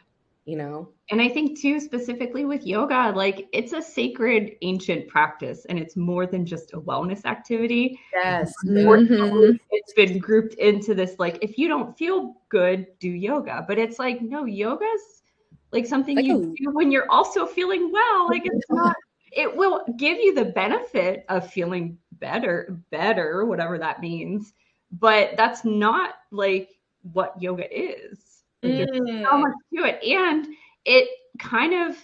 you 0.45 0.55
know? 0.55 0.89
And 1.10 1.21
I 1.21 1.29
think 1.29 1.60
too, 1.60 1.79
specifically 1.79 2.45
with 2.45 2.65
yoga, 2.67 3.12
like 3.15 3.47
it's 3.53 3.73
a 3.73 3.81
sacred 3.81 4.55
ancient 4.62 5.07
practice 5.07 5.65
and 5.65 5.79
it's 5.79 5.95
more 5.95 6.25
than 6.27 6.45
just 6.45 6.73
a 6.73 6.79
wellness 6.81 7.25
activity. 7.25 7.99
Yes. 8.13 8.53
Mm-hmm. 8.65 9.55
It's 9.71 9.93
been 9.93 10.19
grouped 10.19 10.55
into 10.55 10.93
this 10.93 11.15
like 11.17 11.39
if 11.41 11.57
you 11.57 11.67
don't 11.69 11.97
feel 11.97 12.36
good, 12.49 12.88
do 12.99 13.10
yoga. 13.10 13.63
But 13.67 13.77
it's 13.77 13.99
like, 13.99 14.21
no, 14.21 14.45
yoga's 14.45 15.23
like 15.71 15.86
something 15.86 16.15
like 16.17 16.25
you 16.25 16.38
a- 16.53 16.55
do 16.63 16.71
when 16.73 16.91
you're 16.91 17.10
also 17.10 17.45
feeling 17.45 17.91
well. 17.91 18.27
Like 18.27 18.43
it's 18.45 18.69
not 18.69 18.95
it 19.31 19.55
will 19.55 19.83
give 19.97 20.17
you 20.17 20.33
the 20.33 20.45
benefit 20.45 21.25
of 21.29 21.49
feeling 21.51 21.97
better, 22.13 22.79
better, 22.89 23.45
whatever 23.45 23.77
that 23.77 24.01
means. 24.01 24.53
But 24.91 25.36
that's 25.38 25.63
not 25.65 26.15
like 26.31 26.77
what 27.13 27.41
yoga 27.41 27.65
is. 27.72 28.20
There's 28.62 28.89
mm. 28.89 29.24
so 29.24 29.38
much 29.38 29.54
to 29.76 29.84
it. 29.84 30.04
And 30.04 30.48
it 30.86 31.10
kind 31.39 31.89
of 31.89 31.98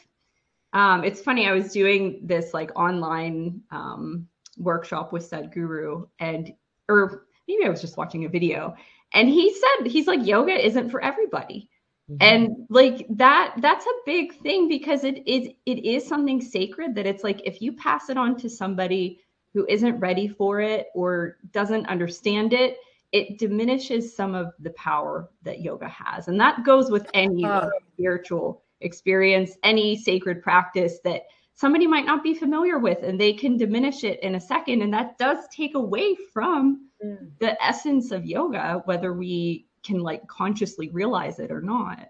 um, 0.74 1.04
it's 1.04 1.22
funny, 1.22 1.48
I 1.48 1.54
was 1.54 1.72
doing 1.72 2.20
this 2.24 2.54
like 2.54 2.72
online 2.76 3.62
um, 3.72 4.28
workshop 4.58 5.14
with 5.14 5.30
Sadhguru 5.30 6.08
and 6.20 6.52
or 6.90 7.26
maybe 7.48 7.66
I 7.66 7.70
was 7.70 7.82
just 7.82 7.98
watching 7.98 8.26
a 8.26 8.30
video 8.30 8.76
and 9.14 9.30
he 9.30 9.54
said 9.54 9.88
he's 9.88 10.08
like 10.08 10.26
yoga 10.26 10.54
isn't 10.54 10.90
for 10.90 11.02
everybody. 11.02 11.70
Mm-hmm. 12.10 12.18
And 12.22 12.50
like 12.70 13.06
that 13.12 13.56
that's 13.60 13.86
a 13.86 14.02
big 14.06 14.38
thing 14.42 14.68
because 14.68 15.04
it 15.04 15.26
is 15.28 15.50
it 15.66 15.86
is 15.86 16.06
something 16.06 16.42
sacred 16.42 16.96
that 16.96 17.06
it's 17.06 17.24
like 17.24 17.42
if 17.46 17.62
you 17.62 17.74
pass 17.74 18.10
it 18.10 18.18
on 18.18 18.36
to 18.38 18.50
somebody 18.50 19.20
who 19.54 19.66
isn't 19.70 20.00
ready 20.00 20.28
for 20.28 20.60
it 20.60 20.88
or 20.96 21.38
doesn't 21.52 21.88
understand 21.88 22.54
it, 22.54 22.78
it 23.14 23.38
diminishes 23.38 24.14
some 24.14 24.34
of 24.34 24.54
the 24.60 24.72
power 24.72 25.30
that 25.44 25.62
yoga 25.62 25.88
has. 25.88 26.28
And 26.28 26.40
that 26.42 26.66
goes 26.66 26.90
with 26.90 27.08
any 27.14 27.46
uh, 27.46 27.70
spiritual 27.94 28.64
experience, 28.82 29.56
any 29.64 29.96
sacred 29.96 30.42
practice 30.42 30.98
that 31.04 31.22
somebody 31.54 31.86
might 31.86 32.08
not 32.08 32.24
be 32.24 32.34
familiar 32.34 32.80
with, 32.80 33.04
and 33.04 33.22
they 33.22 33.32
can 33.32 33.56
diminish 33.56 34.04
it 34.04 34.20
in 34.22 34.34
a 34.34 34.42
second. 34.42 34.82
And 34.82 34.92
that 34.96 35.20
does 35.20 35.48
take 35.56 35.76
away 35.76 36.16
from 36.34 36.90
mm. 37.06 37.30
the 37.40 37.64
essence 37.64 38.12
of 38.12 38.26
yoga, 38.26 38.82
whether 38.86 39.14
we 39.14 39.68
can 39.84 40.00
like 40.00 40.28
consciously 40.28 40.90
realize 40.90 41.38
it 41.38 41.52
or 41.52 41.62
not. 41.62 42.10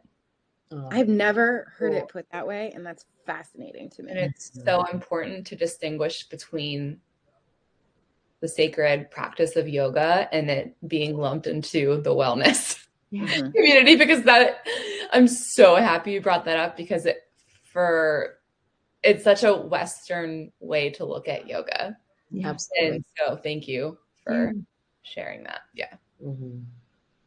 Oh. 0.72 0.88
I've 0.90 1.10
never 1.10 1.72
heard 1.78 1.94
it 1.94 2.08
put 2.08 2.26
that 2.32 2.48
way, 2.48 2.72
and 2.74 2.86
that's 2.86 3.06
fascinating 3.26 3.90
to 3.92 4.04
me. 4.04 4.12
And 4.12 4.20
it's 4.20 4.52
so 4.64 4.86
important 4.86 5.46
to 5.48 5.56
distinguish 5.58 6.30
between 6.30 7.02
the 8.44 8.50
sacred 8.50 9.10
practice 9.10 9.56
of 9.56 9.70
yoga 9.70 10.28
and 10.34 10.50
it 10.50 10.76
being 10.86 11.18
lumped 11.18 11.48
into 11.48 12.02
the 12.02 12.10
wellness 12.10 12.86
yeah. 13.10 13.26
community 13.56 13.96
because 13.96 14.24
that 14.24 14.68
I'm 15.14 15.30
so 15.30 15.78
happy 15.78 16.12
you 16.12 16.20
brought 16.20 16.44
that 16.44 16.58
up 16.58 16.76
because 16.76 17.06
it 17.06 17.22
for 17.64 18.40
it's 19.02 19.24
such 19.24 19.46
a 19.46 19.54
Western 19.54 20.52
way 20.60 20.90
to 20.90 21.06
look 21.06 21.30
at 21.30 21.48
yoga. 21.48 21.98
Yeah, 22.32 22.50
absolutely. 22.50 22.98
And 22.98 23.06
so 23.18 23.38
thank 23.38 23.66
you 23.66 23.98
for 24.26 24.48
yeah. 24.48 24.62
sharing 25.04 25.44
that. 25.44 25.62
Yeah. 25.74 25.94
Mm-hmm. 26.22 26.64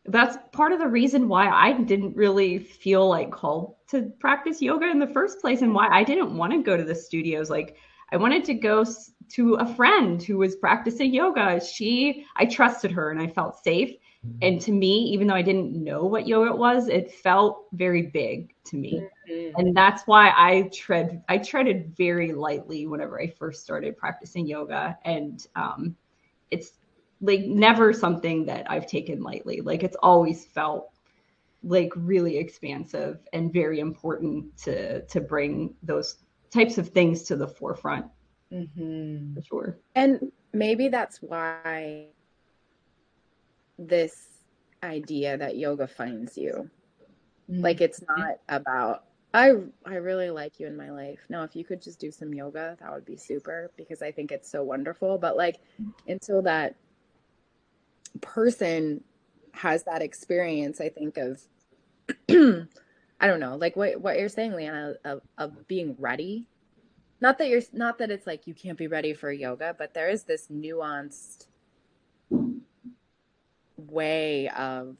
That's 0.05 0.37
part 0.53 0.73
of 0.73 0.81
the 0.81 0.87
reason 0.87 1.29
why 1.29 1.49
I 1.49 1.73
didn't 1.73 2.15
really 2.15 2.59
feel 2.59 3.09
like 3.09 3.31
called 3.31 3.77
to 3.89 4.13
practice 4.21 4.61
yoga 4.61 4.91
in 4.91 4.99
the 4.99 5.07
first 5.07 5.41
place 5.41 5.63
and 5.63 5.75
why 5.75 5.89
I 5.89 6.05
didn't 6.05 6.37
want 6.37 6.53
to 6.53 6.63
go 6.63 6.77
to 6.77 6.85
the 6.85 6.95
studios. 6.95 7.49
Like 7.49 7.79
I 8.13 8.19
wanted 8.19 8.45
to 8.45 8.55
go 8.55 8.85
to 9.31 9.55
a 9.55 9.67
friend 9.75 10.23
who 10.23 10.39
was 10.39 10.57
practicing 10.57 11.13
yoga. 11.13 11.61
She, 11.65 12.25
I 12.37 12.47
trusted 12.47 12.91
her 12.93 13.11
and 13.11 13.21
I 13.21 13.27
felt 13.27 13.63
safe. 13.63 13.97
Mm-hmm. 14.27 14.39
And 14.43 14.61
to 14.63 14.73
me, 14.73 14.99
even 15.13 15.27
though 15.27 15.35
I 15.35 15.43
didn't 15.43 15.73
know 15.73 16.05
what 16.05 16.27
yoga 16.27 16.55
was, 16.55 16.89
it 16.89 17.13
felt 17.13 17.67
very 17.73 18.03
big 18.03 18.53
to 18.65 18.77
me. 18.77 19.03
Mm-hmm. 19.29 19.61
And 19.61 19.77
that's 19.77 20.03
why 20.07 20.33
I 20.37 20.71
tread, 20.73 21.23
I 21.29 21.39
treaded 21.39 21.95
very 21.97 22.33
lightly 22.33 22.87
whenever 22.87 23.21
I 23.21 23.29
first 23.29 23.63
started 23.63 23.97
practicing 23.97 24.47
yoga. 24.47 24.99
And 25.05 25.47
um, 25.57 25.97
it's 26.51 26.73
like 27.21 27.41
never 27.41 27.93
something 27.93 28.47
that 28.47 28.71
I've 28.71 28.87
taken 28.87 29.23
lightly. 29.23 29.61
Like 29.61 29.83
it's 29.83 29.97
always 30.03 30.45
felt 30.45 30.93
like 31.63 31.93
really 31.97 32.37
expansive 32.37 33.27
and 33.33 33.53
very 33.53 33.81
important 33.81 34.57
to 34.59 35.03
to 35.07 35.21
bring 35.21 35.75
those 35.83 36.17
types 36.51 36.79
of 36.79 36.91
things 36.91 37.23
to 37.25 37.37
the 37.37 37.49
forefront 37.49 38.07
mm-hmm. 38.53 39.35
for 39.35 39.43
sure. 39.43 39.79
And 39.95 40.33
maybe 40.53 40.89
that's 40.89 41.19
why 41.23 42.07
this 43.79 44.27
idea 44.83 45.37
that 45.37 45.57
yoga 45.57 45.87
finds 45.87 46.37
you. 46.37 46.71
Mm-hmm. 47.51 47.63
Like 47.63 47.81
it's 47.81 48.03
not 48.09 48.39
about 48.49 49.05
I 49.35 49.53
I 49.85 49.97
really 49.97 50.31
like 50.31 50.59
you 50.59 50.67
in 50.67 50.77
my 50.77 50.91
life. 50.91 51.19
Now, 51.29 51.43
if 51.43 51.55
you 51.55 51.65
could 51.65 51.83
just 51.83 52.01
do 52.01 52.11
some 52.11 52.33
yoga, 52.33 52.77
that 52.81 52.93
would 52.93 53.05
be 53.05 53.17
super 53.17 53.71
because 53.77 54.01
I 54.01 54.11
think 54.11 54.33
it's 54.33 54.51
so 54.51 54.63
wonderful. 54.63 55.19
But 55.19 55.37
like 55.37 55.61
until 56.09 56.43
that 56.43 56.77
person 58.21 59.05
has 59.53 59.85
that 59.85 60.03
experience, 60.03 60.81
I 60.81 60.89
think 60.89 61.19
of 61.19 61.43
I 63.21 63.27
don't 63.27 63.41
know, 63.41 63.57
like 63.57 63.77
what 63.77 64.01
what 64.01 64.19
you're 64.19 64.29
saying, 64.29 64.55
Leanna, 64.55 64.95
of, 65.05 65.21
of 65.39 65.69
being 65.69 65.97
ready. 65.99 66.49
Not 67.21 67.39
that 67.39 67.49
you're 67.49 67.63
not 67.73 67.99
that 67.99 68.11
it's 68.11 68.27
like 68.27 68.47
you 68.47 68.55
can't 68.55 68.77
be 68.77 68.87
ready 68.87 69.15
for 69.15 69.33
yoga, 69.33 69.75
but 69.77 69.95
there 69.95 70.09
is 70.09 70.25
this 70.25 70.49
nuanced 70.49 71.47
way 73.77 74.49
of 74.51 74.97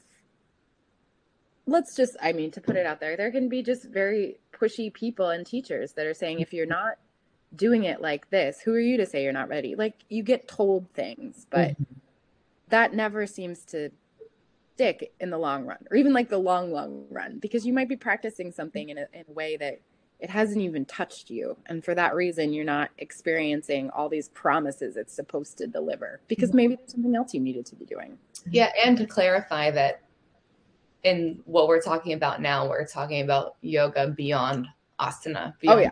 let's 1.67 1.95
just 1.95 2.17
I 2.23 2.33
mean 2.33 2.51
to 2.53 2.61
put 2.61 2.77
it 2.77 2.87
out 2.87 3.01
there, 3.01 3.17
there 3.17 3.31
can 3.31 3.49
be 3.49 3.63
just 3.63 3.85
very 3.85 4.39
pushy 4.53 4.93
people 4.93 5.29
and 5.29 5.45
teachers 5.45 5.93
that 5.93 6.07
are 6.07 6.15
saying 6.15 6.41
if 6.41 6.53
you're 6.53 6.67
not 6.67 6.99
doing 7.55 7.85
it 7.85 8.01
like 8.01 8.31
this, 8.31 8.61
who 8.61 8.73
are 8.73 8.81
you 8.81 8.97
to 8.97 9.07
say 9.07 9.23
you're 9.23 9.33
not 9.33 9.49
ready? 9.49 9.75
Like 9.75 10.05
you 10.09 10.23
get 10.23 10.49
told 10.49 10.89
things, 10.95 11.47
but 11.51 11.73
mm-hmm. 11.73 11.85
that 12.69 12.95
never 12.95 13.27
seems 13.27 13.65
to 13.67 13.91
stick 14.75 15.13
in 15.21 15.31
the 15.31 15.39
long 15.39 15.65
run 15.65 15.79
or 15.91 15.97
even 15.97 16.13
like 16.13 16.29
the 16.29 16.37
long 16.37 16.71
long 16.71 17.07
run 17.11 17.39
because 17.39 17.65
you 17.65 17.73
might 17.73 17.89
be 17.89 17.97
practicing 17.97 18.53
something 18.53 18.91
in 18.91 18.99
a, 18.99 19.07
in 19.15 19.25
a 19.27 19.33
way 19.33 19.57
that 19.57 19.81
it 20.19 20.31
hasn't 20.31 20.63
even 20.63 20.85
touched 20.87 21.31
you. 21.31 21.57
And 21.67 21.85
for 21.85 21.95
that 21.95 22.15
reason 22.15 22.53
you're 22.53 22.65
not 22.65 22.91
experiencing 22.99 23.91
all 23.91 24.09
these 24.09 24.29
promises 24.31 24.97
it's 24.97 25.15
supposed 25.15 25.59
to 25.59 25.67
deliver 25.67 26.21
because 26.29 26.51
mm-hmm. 26.51 26.57
maybe 26.57 26.77
there's 26.77 26.93
something 26.93 27.15
else 27.15 27.35
you 27.35 27.41
needed 27.41 27.67
to 27.67 27.77
be 27.77 27.85
doing. 27.85 28.19
Yeah 28.51 28.71
and 28.85 28.97
to 28.99 29.07
clarify 29.07 29.71
that 29.73 30.03
in 31.03 31.41
what 31.45 31.69
we're 31.69 31.81
talking 31.81 32.15
about 32.15 32.41
now 32.41 32.69
we're 32.69 32.87
talking 32.87 33.23
about 33.23 33.57
yoga 33.61 34.09
beyond 34.09 34.67
asana 35.01 35.53
oh, 35.53 35.57
beyond 35.61 35.79
oh 35.79 35.83
yeah 35.83 35.91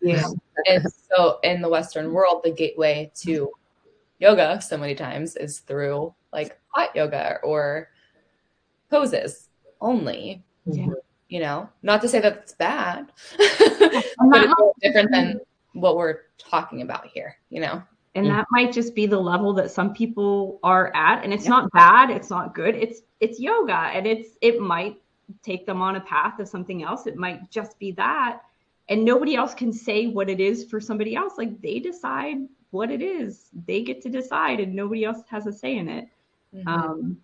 yeah. 0.00 0.28
And 0.66 0.84
so 1.10 1.38
in 1.42 1.60
the 1.60 1.68
western 1.68 2.12
world 2.12 2.40
the 2.44 2.50
gateway 2.50 3.10
to 3.16 3.50
yoga 4.18 4.60
so 4.62 4.78
many 4.78 4.94
times 4.94 5.36
is 5.36 5.58
through 5.58 6.14
like 6.32 6.58
hot 6.68 6.94
yoga 6.94 7.38
or 7.42 7.88
poses 8.90 9.48
only. 9.80 10.42
Yeah. 11.30 11.38
You 11.38 11.44
know, 11.44 11.68
not 11.82 12.02
to 12.02 12.08
say 12.08 12.20
that 12.20 12.38
it's 12.42 12.54
bad, 12.54 13.06
but 13.38 14.44
it's 14.44 14.78
different 14.82 15.10
than 15.12 15.40
what 15.72 15.96
we're 15.96 16.18
talking 16.38 16.82
about 16.82 17.06
here, 17.06 17.36
you 17.48 17.60
know? 17.60 17.82
And 18.16 18.26
that 18.26 18.46
might 18.50 18.72
just 18.72 18.94
be 18.94 19.06
the 19.06 19.20
level 19.20 19.52
that 19.54 19.70
some 19.70 19.94
people 19.94 20.58
are 20.64 20.94
at. 20.96 21.22
And 21.22 21.32
it's 21.32 21.44
yeah. 21.44 21.50
not 21.50 21.72
bad, 21.72 22.10
it's 22.10 22.28
not 22.28 22.54
good. 22.54 22.74
It's 22.74 23.02
it's 23.20 23.38
yoga 23.38 23.72
and 23.72 24.06
it's 24.06 24.30
it 24.40 24.60
might 24.60 25.00
take 25.42 25.64
them 25.64 25.80
on 25.80 25.96
a 25.96 26.00
path 26.00 26.40
of 26.40 26.48
something 26.48 26.82
else. 26.82 27.06
It 27.06 27.16
might 27.16 27.50
just 27.50 27.78
be 27.78 27.92
that. 27.92 28.40
And 28.88 29.04
nobody 29.04 29.36
else 29.36 29.54
can 29.54 29.72
say 29.72 30.08
what 30.08 30.28
it 30.28 30.40
is 30.40 30.64
for 30.64 30.80
somebody 30.80 31.14
else. 31.14 31.34
Like 31.38 31.60
they 31.62 31.78
decide 31.78 32.38
what 32.72 32.90
it 32.90 33.00
is. 33.00 33.48
They 33.66 33.82
get 33.82 34.02
to 34.02 34.08
decide 34.08 34.58
and 34.58 34.74
nobody 34.74 35.04
else 35.04 35.22
has 35.28 35.46
a 35.46 35.52
say 35.52 35.76
in 35.76 35.88
it. 35.88 36.08
Mm-hmm. 36.52 36.68
Um, 36.68 37.18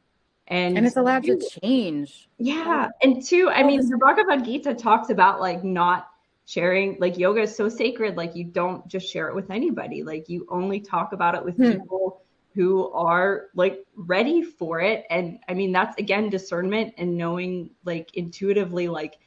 and, 0.48 0.76
and 0.76 0.86
it's 0.86 0.96
allowed 0.96 1.24
to 1.24 1.40
change. 1.62 2.28
Yeah. 2.38 2.88
And 3.02 3.22
two, 3.22 3.50
I 3.50 3.62
mean, 3.62 3.88
the 3.88 3.98
Bhagavad 3.98 4.44
Gita 4.44 4.74
talks 4.74 5.10
about 5.10 5.40
like 5.40 5.64
not 5.64 6.08
sharing, 6.46 6.96
like 7.00 7.18
yoga 7.18 7.42
is 7.42 7.54
so 7.54 7.68
sacred. 7.68 8.16
Like 8.16 8.36
you 8.36 8.44
don't 8.44 8.86
just 8.86 9.10
share 9.10 9.28
it 9.28 9.34
with 9.34 9.50
anybody. 9.50 10.02
Like 10.04 10.28
you 10.28 10.46
only 10.48 10.80
talk 10.80 11.12
about 11.12 11.34
it 11.34 11.44
with 11.44 11.56
hmm. 11.56 11.72
people 11.72 12.22
who 12.54 12.90
are 12.92 13.46
like 13.54 13.84
ready 13.96 14.42
for 14.42 14.80
it. 14.80 15.04
And 15.10 15.40
I 15.48 15.54
mean, 15.54 15.72
that's 15.72 15.98
again 15.98 16.30
discernment 16.30 16.94
and 16.96 17.16
knowing 17.16 17.70
like 17.84 18.16
intuitively, 18.16 18.88
like 18.88 19.18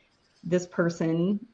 this 0.43 0.65
person 0.67 1.45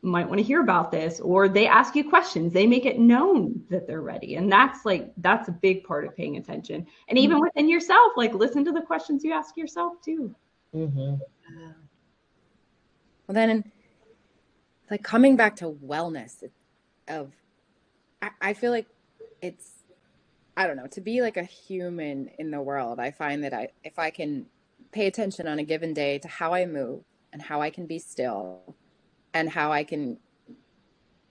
might 0.00 0.28
want 0.28 0.38
to 0.38 0.44
hear 0.44 0.60
about 0.60 0.92
this 0.92 1.18
or 1.20 1.48
they 1.48 1.66
ask 1.66 1.96
you 1.96 2.08
questions 2.08 2.52
they 2.52 2.66
make 2.66 2.86
it 2.86 2.98
known 2.98 3.60
that 3.68 3.86
they're 3.86 4.00
ready 4.00 4.36
and 4.36 4.50
that's 4.50 4.84
like 4.84 5.12
that's 5.18 5.48
a 5.48 5.52
big 5.52 5.82
part 5.82 6.04
of 6.04 6.16
paying 6.16 6.36
attention 6.36 6.86
and 7.08 7.18
even 7.18 7.36
mm-hmm. 7.36 7.44
within 7.44 7.68
yourself 7.68 8.12
like 8.16 8.32
listen 8.32 8.64
to 8.64 8.70
the 8.70 8.80
questions 8.80 9.24
you 9.24 9.32
ask 9.32 9.56
yourself 9.56 9.94
too 10.04 10.34
mm-hmm. 10.74 11.14
well 13.26 13.34
then 13.34 13.64
like 14.90 15.02
coming 15.02 15.34
back 15.34 15.56
to 15.56 15.70
wellness 15.84 16.44
of 17.08 17.32
I, 18.22 18.30
I 18.40 18.52
feel 18.54 18.70
like 18.70 18.86
it's 19.42 19.82
i 20.56 20.66
don't 20.66 20.76
know 20.76 20.86
to 20.88 21.00
be 21.00 21.22
like 21.22 21.36
a 21.36 21.42
human 21.42 22.30
in 22.38 22.52
the 22.52 22.60
world 22.60 23.00
i 23.00 23.10
find 23.10 23.42
that 23.42 23.52
i 23.52 23.68
if 23.82 23.98
i 23.98 24.10
can 24.10 24.46
pay 24.92 25.08
attention 25.08 25.48
on 25.48 25.58
a 25.58 25.64
given 25.64 25.92
day 25.92 26.18
to 26.20 26.28
how 26.28 26.54
i 26.54 26.64
move 26.66 27.02
and 27.32 27.42
how 27.42 27.60
I 27.60 27.70
can 27.70 27.86
be 27.86 27.98
still 27.98 28.74
and 29.34 29.50
how 29.50 29.72
I 29.72 29.84
can 29.84 30.18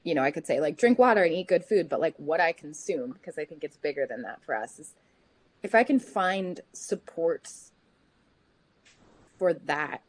you 0.07 0.15
know, 0.15 0.23
I 0.23 0.31
could 0.31 0.47
say 0.47 0.61
like 0.61 0.77
drink 0.77 0.97
water 0.97 1.23
and 1.23 1.33
eat 1.33 1.47
good 1.47 1.65
food, 1.65 1.89
but 1.89 1.99
like 1.99 2.15
what 2.15 2.39
I 2.39 2.53
consume, 2.53 3.11
because 3.11 3.37
I 3.37 3.43
think 3.43 3.65
it's 3.65 3.75
bigger 3.75 4.05
than 4.07 4.21
that 4.21 4.41
for 4.41 4.55
us, 4.55 4.79
is 4.79 4.93
if 5.63 5.75
I 5.75 5.83
can 5.83 5.99
find 5.99 6.61
supports 6.71 7.73
for 9.37 9.53
that, 9.53 10.03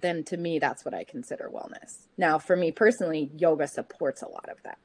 then 0.00 0.22
to 0.24 0.36
me, 0.36 0.60
that's 0.60 0.84
what 0.84 0.94
I 0.94 1.02
consider 1.02 1.50
wellness. 1.52 2.06
Now, 2.16 2.38
for 2.38 2.54
me 2.54 2.70
personally, 2.70 3.28
yoga 3.36 3.66
supports 3.66 4.22
a 4.22 4.28
lot 4.28 4.48
of 4.48 4.62
that. 4.62 4.78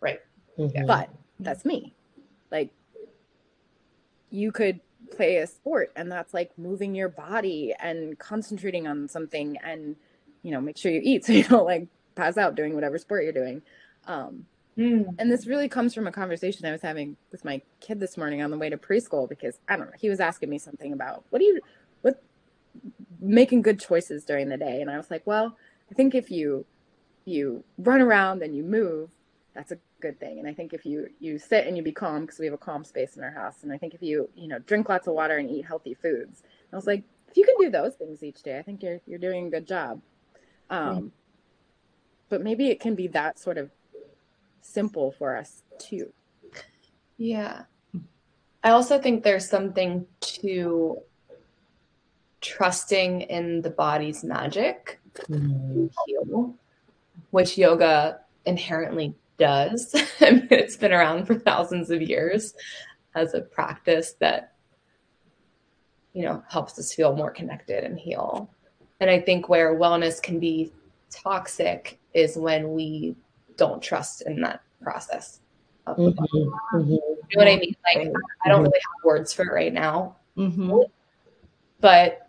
Right. 0.00 0.20
Mm-hmm. 0.58 0.86
But 0.86 1.10
that's 1.38 1.66
me. 1.66 1.92
Like, 2.50 2.70
you 4.30 4.50
could 4.50 4.80
play 5.14 5.36
a 5.36 5.46
sport 5.46 5.92
and 5.94 6.10
that's 6.10 6.32
like 6.32 6.56
moving 6.58 6.94
your 6.94 7.10
body 7.10 7.74
and 7.78 8.18
concentrating 8.18 8.86
on 8.86 9.08
something 9.08 9.58
and, 9.62 9.96
you 10.42 10.52
know, 10.52 10.60
make 10.62 10.78
sure 10.78 10.90
you 10.90 11.02
eat 11.04 11.26
so 11.26 11.34
you 11.34 11.44
don't 11.44 11.66
like 11.66 11.86
pass 12.16 12.36
out 12.36 12.56
doing 12.56 12.74
whatever 12.74 12.98
sport 12.98 13.22
you're 13.22 13.32
doing. 13.32 13.62
Um, 14.06 14.46
mm. 14.76 15.14
And 15.18 15.30
this 15.30 15.46
really 15.46 15.68
comes 15.68 15.94
from 15.94 16.06
a 16.08 16.12
conversation 16.12 16.66
I 16.66 16.72
was 16.72 16.82
having 16.82 17.16
with 17.30 17.44
my 17.44 17.62
kid 17.80 18.00
this 18.00 18.16
morning 18.16 18.42
on 18.42 18.50
the 18.50 18.58
way 18.58 18.68
to 18.70 18.76
preschool 18.76 19.28
because 19.28 19.60
I 19.68 19.76
don't 19.76 19.86
know, 19.86 19.96
he 19.98 20.08
was 20.08 20.18
asking 20.18 20.50
me 20.50 20.58
something 20.58 20.92
about 20.92 21.24
what 21.30 21.38
do 21.38 21.44
you, 21.44 21.60
what, 22.02 22.20
making 23.20 23.62
good 23.62 23.78
choices 23.78 24.24
during 24.24 24.48
the 24.48 24.56
day. 24.56 24.80
And 24.80 24.90
I 24.90 24.96
was 24.96 25.10
like, 25.10 25.26
well, 25.26 25.56
I 25.90 25.94
think 25.94 26.14
if 26.14 26.30
you, 26.30 26.64
you 27.24 27.62
run 27.78 28.00
around 28.00 28.42
and 28.42 28.56
you 28.56 28.62
move, 28.62 29.10
that's 29.54 29.72
a 29.72 29.78
good 30.00 30.20
thing. 30.20 30.38
And 30.38 30.46
I 30.46 30.52
think 30.52 30.74
if 30.74 30.84
you, 30.84 31.08
you 31.18 31.38
sit 31.38 31.66
and 31.66 31.76
you 31.76 31.82
be 31.82 31.92
calm, 31.92 32.22
because 32.22 32.38
we 32.38 32.46
have 32.46 32.54
a 32.54 32.58
calm 32.58 32.84
space 32.84 33.16
in 33.16 33.24
our 33.24 33.30
house. 33.30 33.62
And 33.62 33.72
I 33.72 33.78
think 33.78 33.94
if 33.94 34.02
you, 34.02 34.28
you 34.36 34.48
know, 34.48 34.58
drink 34.58 34.88
lots 34.88 35.06
of 35.06 35.14
water 35.14 35.38
and 35.38 35.50
eat 35.50 35.64
healthy 35.64 35.94
foods, 35.94 36.42
I 36.72 36.76
was 36.76 36.86
like, 36.86 37.02
if 37.28 37.36
you 37.36 37.44
can 37.44 37.54
do 37.58 37.70
those 37.70 37.94
things 37.94 38.22
each 38.22 38.42
day, 38.42 38.58
I 38.58 38.62
think 38.62 38.82
you're, 38.82 39.00
you're 39.06 39.18
doing 39.18 39.46
a 39.46 39.50
good 39.50 39.66
job. 39.66 40.00
Um, 40.70 40.80
mm. 40.80 41.10
But 42.28 42.42
maybe 42.42 42.68
it 42.68 42.80
can 42.80 42.94
be 42.94 43.08
that 43.08 43.38
sort 43.38 43.58
of 43.58 43.70
simple 44.60 45.12
for 45.12 45.36
us 45.36 45.62
too. 45.78 46.12
Yeah. 47.16 47.62
I 48.64 48.70
also 48.70 48.98
think 49.00 49.22
there's 49.22 49.48
something 49.48 50.06
to 50.20 50.98
trusting 52.40 53.22
in 53.22 53.62
the 53.62 53.70
body's 53.70 54.22
magic 54.24 55.00
mm-hmm. 55.14 55.86
heal, 56.06 56.54
which 57.30 57.56
yoga 57.56 58.20
inherently 58.44 59.14
does. 59.38 59.94
It's 60.20 60.76
been 60.76 60.92
around 60.92 61.26
for 61.26 61.34
thousands 61.34 61.90
of 61.90 62.02
years 62.02 62.54
as 63.14 63.34
a 63.34 63.40
practice 63.40 64.14
that 64.20 64.54
you 66.12 66.22
know 66.22 66.42
helps 66.48 66.78
us 66.78 66.92
feel 66.92 67.14
more 67.14 67.30
connected 67.30 67.84
and 67.84 67.98
heal. 67.98 68.50
And 69.00 69.10
I 69.10 69.20
think 69.20 69.48
where 69.48 69.78
wellness 69.78 70.22
can 70.22 70.40
be 70.40 70.72
toxic 71.16 71.98
is 72.14 72.36
when 72.36 72.72
we 72.72 73.16
don't 73.56 73.82
trust 73.82 74.22
in 74.22 74.40
that 74.42 74.62
process. 74.82 75.40
Mm-hmm, 75.86 76.76
mm-hmm. 76.76 76.90
You 76.90 77.00
know 77.34 77.44
what 77.44 77.48
I 77.48 77.56
mean? 77.56 77.74
Like 77.84 78.12
I 78.44 78.48
don't 78.48 78.62
really 78.62 78.78
have 78.78 79.04
words 79.04 79.32
for 79.32 79.42
it 79.42 79.52
right 79.52 79.72
now. 79.72 80.16
Mm-hmm. 80.36 80.78
But 81.80 82.28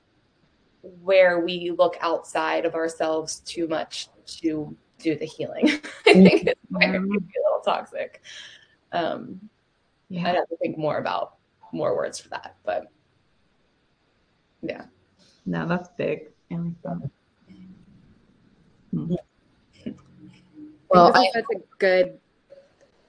where 0.81 1.39
we 1.39 1.71
look 1.71 1.97
outside 2.01 2.65
of 2.65 2.75
ourselves 2.75 3.39
too 3.39 3.67
much 3.67 4.09
to 4.41 4.75
do 4.99 5.15
the 5.15 5.25
healing, 5.25 5.67
I 6.07 6.13
think 6.13 6.47
it's 6.47 6.61
where 6.69 6.95
it 6.95 6.99
can 6.99 7.09
be 7.09 7.15
a 7.15 7.43
little 7.45 7.61
toxic. 7.65 8.21
Um, 8.91 9.49
yeah. 10.09 10.29
I'd 10.29 10.35
have 10.35 10.47
to 10.49 10.57
think 10.57 10.77
more 10.77 10.97
about 10.97 11.35
more 11.71 11.95
words 11.95 12.19
for 12.19 12.29
that, 12.29 12.55
but 12.63 12.87
yeah. 14.61 14.85
No, 15.45 15.67
that's 15.67 15.89
big. 15.97 16.29
I 16.51 16.55
like 16.55 16.81
that. 16.83 17.09
Hmm. 18.91 19.13
Well, 20.89 21.11
I, 21.15 21.29
that's 21.33 21.47
a 21.53 21.59
good 21.79 22.19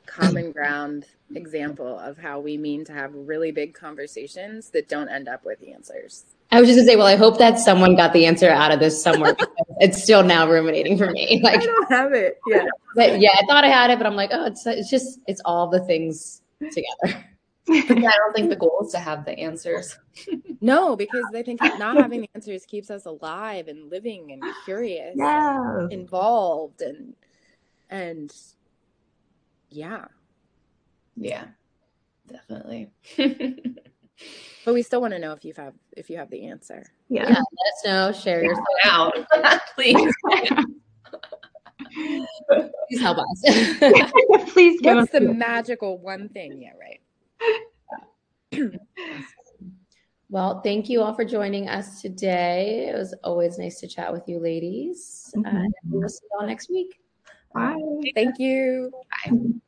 common 0.07 0.53
ground 0.53 1.07
example 1.35 1.99
of 1.99 2.19
how 2.19 2.41
we 2.41 2.57
mean 2.57 2.85
to 2.87 2.93
have 2.93 3.14
really 3.14 3.53
big 3.53 3.75
conversations 3.75 4.71
that 4.71 4.88
don't 4.88 5.09
end 5.09 5.29
up 5.29 5.45
with 5.45 5.59
answers. 5.62 6.25
I 6.51 6.61
was 6.61 6.69
just 6.69 6.79
gonna 6.79 6.88
say, 6.88 6.97
well, 6.97 7.07
I 7.07 7.17
hope 7.17 7.38
that 7.38 7.59
someone 7.59 7.95
got 7.95 8.12
the 8.12 8.25
answer 8.25 8.49
out 8.49 8.73
of 8.73 8.81
this 8.81 9.01
somewhere. 9.01 9.37
it's 9.81 10.03
still 10.03 10.25
now 10.25 10.49
ruminating 10.49 10.97
for 10.97 11.11
me. 11.11 11.41
Like 11.43 11.61
I 11.61 11.67
don't 11.67 11.91
have 11.91 12.12
it. 12.14 12.38
Yeah, 12.47 12.64
but 12.95 13.21
yeah, 13.21 13.31
I 13.35 13.47
thought 13.47 13.64
I 13.64 13.69
had 13.69 13.91
it, 13.91 13.99
but 13.99 14.07
I'm 14.07 14.17
like, 14.17 14.31
oh, 14.33 14.47
it's 14.47 14.67
it's 14.67 14.91
just 14.91 15.21
it's 15.27 15.43
all 15.45 15.69
the 15.69 15.81
things 15.81 16.43
together. 16.61 17.25
I 17.71 18.17
don't 18.17 18.35
think 18.35 18.51
the 18.51 18.57
goal 18.61 18.81
is 18.85 18.93
to 18.93 18.99
have 18.99 19.25
the 19.25 19.39
answers. 19.39 19.99
no, 20.61 20.97
because 20.97 21.25
I 21.35 21.43
think 21.43 21.61
not 21.63 21.97
having 21.97 22.23
the 22.23 22.31
answers 22.35 22.65
keeps 22.65 22.91
us 22.91 23.07
alive 23.07 23.69
and 23.69 23.91
living 23.91 24.33
and 24.33 24.43
curious, 24.65 25.15
yeah. 25.17 25.81
and 25.81 25.93
involved, 25.93 26.83
and 26.83 27.15
and 27.91 28.33
yeah. 29.71 30.07
Yeah. 31.17 31.45
Definitely. 32.29 32.91
but 34.65 34.75
we 34.75 34.83
still 34.83 35.01
want 35.01 35.15
to 35.15 35.19
know 35.19 35.33
if 35.33 35.45
you 35.45 35.53
have 35.57 35.75
if 35.97 36.11
you 36.11 36.19
have 36.19 36.31
the 36.31 36.47
answer. 36.47 36.85
Yeah. 37.09 37.29
yeah 37.29 37.29
let 37.29 37.39
us 37.39 37.85
know. 37.85 38.13
Share 38.13 38.45
your 38.45 38.55
out. 38.85 39.15
Please. 39.75 40.13
Please 41.95 43.01
help 43.01 43.19
us. 43.19 43.43
Please 44.53 44.81
give 44.81 44.97
What's 44.97 45.15
us 45.15 45.21
the 45.21 45.33
magical 45.33 45.99
one 45.99 46.29
thing? 46.29 46.61
Yeah, 46.61 46.73
right. 46.79 47.01
Well, 50.29 50.61
thank 50.62 50.88
you 50.88 51.03
all 51.03 51.14
for 51.14 51.24
joining 51.24 51.68
us 51.68 52.03
today. 52.03 52.88
It 52.88 52.96
was 52.96 53.14
always 53.24 53.59
nice 53.59 53.81
to 53.81 53.88
chat 53.88 54.12
with 54.12 54.22
you 54.27 54.38
ladies. 54.38 55.33
Mm-hmm. 55.37 55.57
Uh, 55.57 55.68
we'll 55.90 56.09
see 56.09 56.24
you 56.31 56.38
all 56.40 56.46
next 56.46 56.70
week. 56.70 57.01
Bye. 57.55 57.77
Thank 58.14 58.38
you. 58.38 58.92
Bye. 59.24 59.61